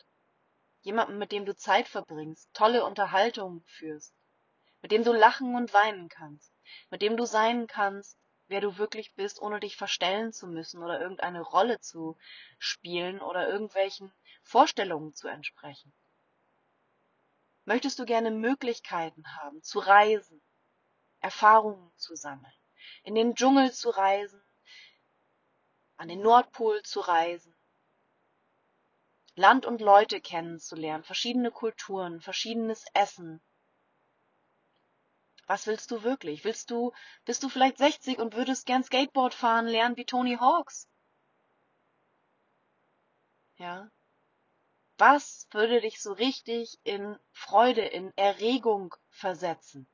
Jemanden, 0.82 1.18
mit 1.18 1.32
dem 1.32 1.46
du 1.46 1.56
Zeit 1.56 1.88
verbringst, 1.88 2.54
tolle 2.54 2.86
Unterhaltungen 2.86 3.64
führst, 3.64 4.14
mit 4.82 4.92
dem 4.92 5.04
du 5.04 5.14
lachen 5.14 5.56
und 5.56 5.74
weinen 5.74 6.10
kannst, 6.10 6.54
mit 6.90 7.02
dem 7.02 7.18
du 7.18 7.26
sein 7.26 7.68
kannst, 7.68 8.18
wer 8.48 8.62
du 8.62 8.78
wirklich 8.78 9.16
bist, 9.16 9.42
ohne 9.42 9.60
dich 9.60 9.76
verstellen 9.78 10.32
zu 10.32 10.48
müssen 10.48 10.84
oder 10.84 11.00
irgendeine 11.00 11.42
Rolle 11.42 11.80
zu 11.80 12.18
spielen 12.60 13.20
oder 13.20 13.48
irgendwelchen 13.48 14.14
Vorstellungen 14.44 15.14
zu 15.14 15.28
entsprechen. 15.28 15.94
Möchtest 17.66 17.98
du 17.98 18.06
gerne 18.06 18.30
Möglichkeiten 18.30 19.26
haben, 19.38 19.64
zu 19.64 19.80
reisen, 19.80 20.42
Erfahrungen 21.20 21.92
zu 21.96 22.16
sammeln, 22.16 22.54
in 23.04 23.16
den 23.16 23.34
Dschungel 23.34 23.72
zu 23.72 23.90
reisen, 23.90 24.42
an 25.98 26.08
den 26.08 26.22
Nordpol 26.22 26.84
zu 26.84 27.00
reisen, 27.00 27.56
Land 29.38 29.66
und 29.66 29.82
Leute 29.82 30.22
kennenzulernen, 30.22 31.04
verschiedene 31.04 31.52
Kulturen, 31.52 32.22
verschiedenes 32.22 32.86
Essen. 32.94 33.42
Was 35.48 35.68
willst 35.68 35.92
du 35.92 36.04
wirklich? 36.04 36.44
Willst 36.44 36.72
du, 36.72 36.92
bist 37.26 37.44
du 37.44 37.50
vielleicht 37.50 37.78
60 37.78 38.20
und 38.20 38.36
würdest 38.36 38.66
gern 38.66 38.84
Skateboard 38.84 39.34
fahren 39.34 39.68
lernen 39.68 39.98
wie 39.98 40.06
Tony 40.06 40.38
Hawks? 40.38 40.88
Ja, 43.58 43.90
was 44.98 45.48
würde 45.52 45.82
dich 45.82 46.02
so 46.02 46.14
richtig 46.14 46.80
in 46.86 47.20
Freude, 47.34 47.82
in 47.82 48.16
Erregung 48.16 48.96
versetzen? 49.10 49.88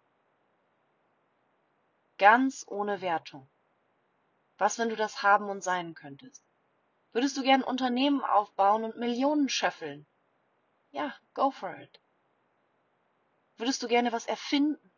Ganz 2.20 2.64
ohne 2.68 3.02
Wertung. 3.02 3.50
Was, 4.60 4.78
wenn 4.78 4.90
du 4.90 4.96
das 4.96 5.24
haben 5.24 5.50
und 5.50 5.64
sein 5.64 5.96
könntest? 5.96 6.44
Würdest 7.14 7.36
du 7.36 7.42
gern 7.42 7.64
Unternehmen 7.64 8.24
aufbauen 8.24 8.84
und 8.84 8.98
Millionen 8.98 9.50
scheffeln? 9.50 10.06
Ja, 10.92 11.16
go 11.34 11.50
for 11.50 11.76
it. 11.80 12.00
Würdest 13.58 13.82
du 13.82 13.88
gerne 13.88 14.12
was 14.12 14.28
erfinden? 14.28 14.91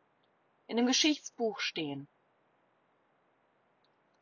In 0.67 0.77
einem 0.77 0.87
Geschichtsbuch 0.87 1.59
stehen? 1.59 2.07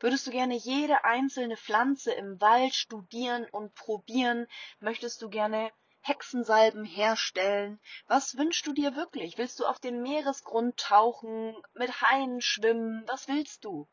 Würdest 0.00 0.26
du 0.26 0.32
gerne 0.32 0.56
jede 0.56 1.04
einzelne 1.04 1.56
Pflanze 1.56 2.12
im 2.12 2.40
Wald 2.40 2.74
studieren 2.74 3.48
und 3.50 3.72
probieren? 3.74 4.48
Möchtest 4.80 5.22
du 5.22 5.30
gerne 5.30 5.70
Hexensalben 6.00 6.84
herstellen? 6.84 7.80
Was 8.08 8.36
wünschst 8.36 8.66
du 8.66 8.72
dir 8.72 8.96
wirklich? 8.96 9.38
Willst 9.38 9.60
du 9.60 9.66
auf 9.66 9.78
den 9.78 10.02
Meeresgrund 10.02 10.76
tauchen, 10.76 11.56
mit 11.74 12.00
Haien 12.00 12.40
schwimmen? 12.40 13.04
Was 13.06 13.28
willst 13.28 13.64
du? 13.64 13.88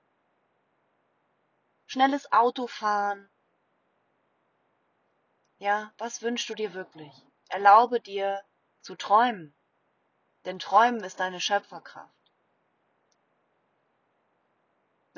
Schnelles 1.85 2.31
Auto 2.31 2.65
fahren? 2.65 3.29
Ja, 5.59 5.93
was 5.99 6.23
wünschst 6.23 6.49
du 6.49 6.55
dir 6.55 6.73
wirklich? 6.73 7.13
Erlaube 7.49 7.99
dir 7.99 8.43
zu 8.81 8.95
träumen, 8.95 9.55
denn 10.45 10.57
Träumen 10.57 11.03
ist 11.03 11.19
deine 11.19 11.39
Schöpferkraft. 11.39 12.18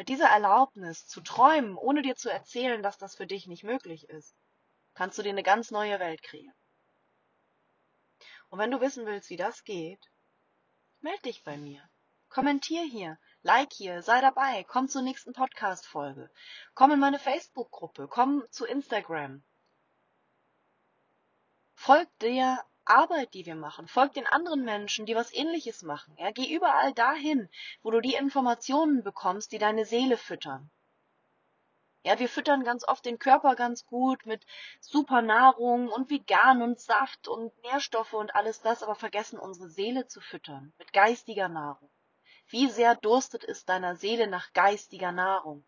Mit 0.01 0.09
dieser 0.09 0.29
Erlaubnis 0.29 1.05
zu 1.05 1.21
träumen, 1.21 1.77
ohne 1.77 2.01
dir 2.01 2.15
zu 2.15 2.27
erzählen, 2.27 2.81
dass 2.81 2.97
das 2.97 3.15
für 3.15 3.27
dich 3.27 3.45
nicht 3.45 3.63
möglich 3.63 4.09
ist, 4.09 4.35
kannst 4.95 5.19
du 5.19 5.21
dir 5.21 5.29
eine 5.29 5.43
ganz 5.43 5.69
neue 5.69 5.99
Welt 5.99 6.23
kreieren. 6.23 6.55
Und 8.49 8.57
wenn 8.57 8.71
du 8.71 8.81
wissen 8.81 9.05
willst, 9.05 9.29
wie 9.29 9.37
das 9.37 9.63
geht, 9.63 10.03
meld 11.01 11.23
dich 11.23 11.43
bei 11.43 11.55
mir. 11.55 11.87
Kommentier 12.29 12.81
hier, 12.81 13.19
like 13.43 13.71
hier, 13.73 14.01
sei 14.01 14.21
dabei, 14.21 14.63
komm 14.63 14.89
zur 14.89 15.03
nächsten 15.03 15.33
Podcast-Folge, 15.33 16.31
komm 16.73 16.93
in 16.93 16.99
meine 16.99 17.19
Facebook-Gruppe, 17.19 18.07
komm 18.07 18.43
zu 18.49 18.65
Instagram. 18.65 19.43
Folg 21.75 22.09
der 22.21 22.65
Arbeit, 22.85 23.33
die 23.33 23.45
wir 23.45 23.55
machen. 23.55 23.87
Folg 23.87 24.13
den 24.13 24.27
anderen 24.27 24.63
Menschen, 24.63 25.05
die 25.05 25.15
was 25.15 25.33
ähnliches 25.33 25.83
machen. 25.83 26.15
Ja, 26.17 26.31
geh 26.31 26.53
überall 26.53 26.93
dahin, 26.93 27.49
wo 27.81 27.91
du 27.91 28.01
die 28.01 28.15
Informationen 28.15 29.03
bekommst, 29.03 29.51
die 29.51 29.59
deine 29.59 29.85
Seele 29.85 30.17
füttern. 30.17 30.71
Ja, 32.03 32.17
wir 32.17 32.29
füttern 32.29 32.63
ganz 32.63 32.87
oft 32.87 33.05
den 33.05 33.19
Körper 33.19 33.55
ganz 33.55 33.85
gut 33.85 34.25
mit 34.25 34.45
super 34.79 35.21
Nahrung 35.21 35.87
und 35.87 36.09
vegan 36.09 36.63
und 36.63 36.79
Saft 36.79 37.27
und 37.27 37.55
Nährstoffe 37.61 38.13
und 38.13 38.33
alles 38.33 38.61
das, 38.61 38.81
aber 38.81 38.95
vergessen 38.95 39.37
unsere 39.37 39.69
Seele 39.69 40.07
zu 40.07 40.19
füttern 40.19 40.73
mit 40.79 40.93
geistiger 40.93 41.47
Nahrung. 41.47 41.91
Wie 42.47 42.67
sehr 42.69 42.95
durstet 42.95 43.43
es 43.43 43.65
deiner 43.65 43.95
Seele 43.95 44.27
nach 44.27 44.51
geistiger 44.53 45.11
Nahrung? 45.11 45.63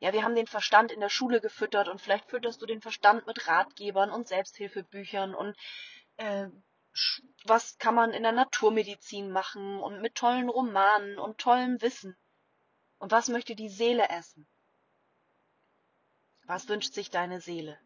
Ja, 0.00 0.12
wir 0.12 0.22
haben 0.22 0.34
den 0.34 0.46
Verstand 0.46 0.92
in 0.92 1.00
der 1.00 1.08
Schule 1.08 1.40
gefüttert 1.40 1.88
und 1.88 2.00
vielleicht 2.00 2.28
fütterst 2.28 2.60
du 2.60 2.66
den 2.66 2.80
Verstand 2.80 3.26
mit 3.26 3.46
Ratgebern 3.46 4.10
und 4.10 4.28
Selbsthilfebüchern 4.28 5.34
und 5.34 5.56
äh, 6.16 6.48
was 7.44 7.78
kann 7.78 7.94
man 7.94 8.12
in 8.12 8.22
der 8.22 8.32
Naturmedizin 8.32 9.30
machen 9.30 9.80
und 9.80 10.00
mit 10.00 10.14
tollen 10.14 10.48
Romanen 10.48 11.18
und 11.18 11.38
tollem 11.38 11.80
Wissen. 11.82 12.16
Und 12.98 13.10
was 13.10 13.28
möchte 13.28 13.56
die 13.56 13.68
Seele 13.68 14.08
essen? 14.08 14.46
Was 16.46 16.68
wünscht 16.68 16.94
sich 16.94 17.10
deine 17.10 17.40
Seele? 17.40 17.78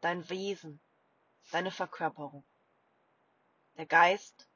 Dein 0.00 0.28
Wesen, 0.28 0.80
deine 1.50 1.70
Verkörperung. 1.70 2.44
Der 3.76 3.86
Geist, 3.86 4.48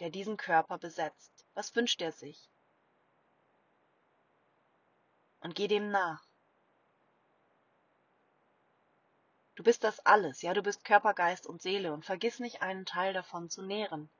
der 0.00 0.10
diesen 0.10 0.36
Körper 0.36 0.78
besetzt. 0.78 1.46
Was 1.54 1.74
wünscht 1.74 2.02
er 2.02 2.12
sich? 2.12 2.51
Und 5.42 5.54
geh 5.54 5.68
dem 5.68 5.90
nach. 5.90 6.24
Du 9.54 9.62
bist 9.62 9.84
das 9.84 10.00
alles, 10.06 10.40
ja, 10.42 10.54
du 10.54 10.62
bist 10.62 10.84
Körper, 10.84 11.12
Geist 11.14 11.46
und 11.46 11.60
Seele 11.60 11.92
und 11.92 12.06
vergiss 12.06 12.38
nicht 12.38 12.62
einen 12.62 12.86
Teil 12.86 13.12
davon 13.12 13.50
zu 13.50 13.62
nähren. 13.62 14.10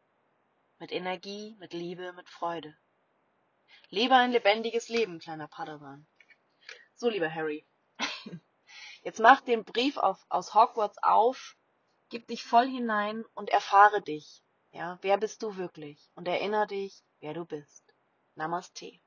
Mit 0.78 0.92
Energie, 0.92 1.57
mit 1.59 1.72
Liebe, 1.72 2.12
mit 2.12 2.28
Freude. 2.28 2.76
Lebe 3.88 4.14
ein 4.14 4.32
lebendiges 4.32 4.88
Leben, 4.88 5.18
kleiner 5.20 5.49
Padawan. 5.49 6.07
So, 6.94 7.09
lieber 7.09 7.32
Harry. 7.32 7.66
Jetzt 9.03 9.20
mach 9.20 9.40
den 9.40 9.64
Brief 9.64 9.97
auf, 9.97 10.24
aus 10.28 10.55
Hogwarts 10.55 10.99
auf, 11.03 11.57
gib 12.11 12.26
dich 12.28 12.44
voll 12.44 12.68
hinein 12.68 13.24
und 13.34 13.51
erfahre 13.51 14.03
dich. 14.03 14.42
Ja, 14.70 14.99
wer 15.03 15.18
bist 15.18 15.42
du 15.42 15.57
wirklich? 15.57 16.11
Und 16.14 16.28
erinnere 16.28 16.66
dich, 16.66 17.03
wer 17.20 17.34
du 17.34 17.44
bist. 17.44 17.94
Namaste. 18.34 19.01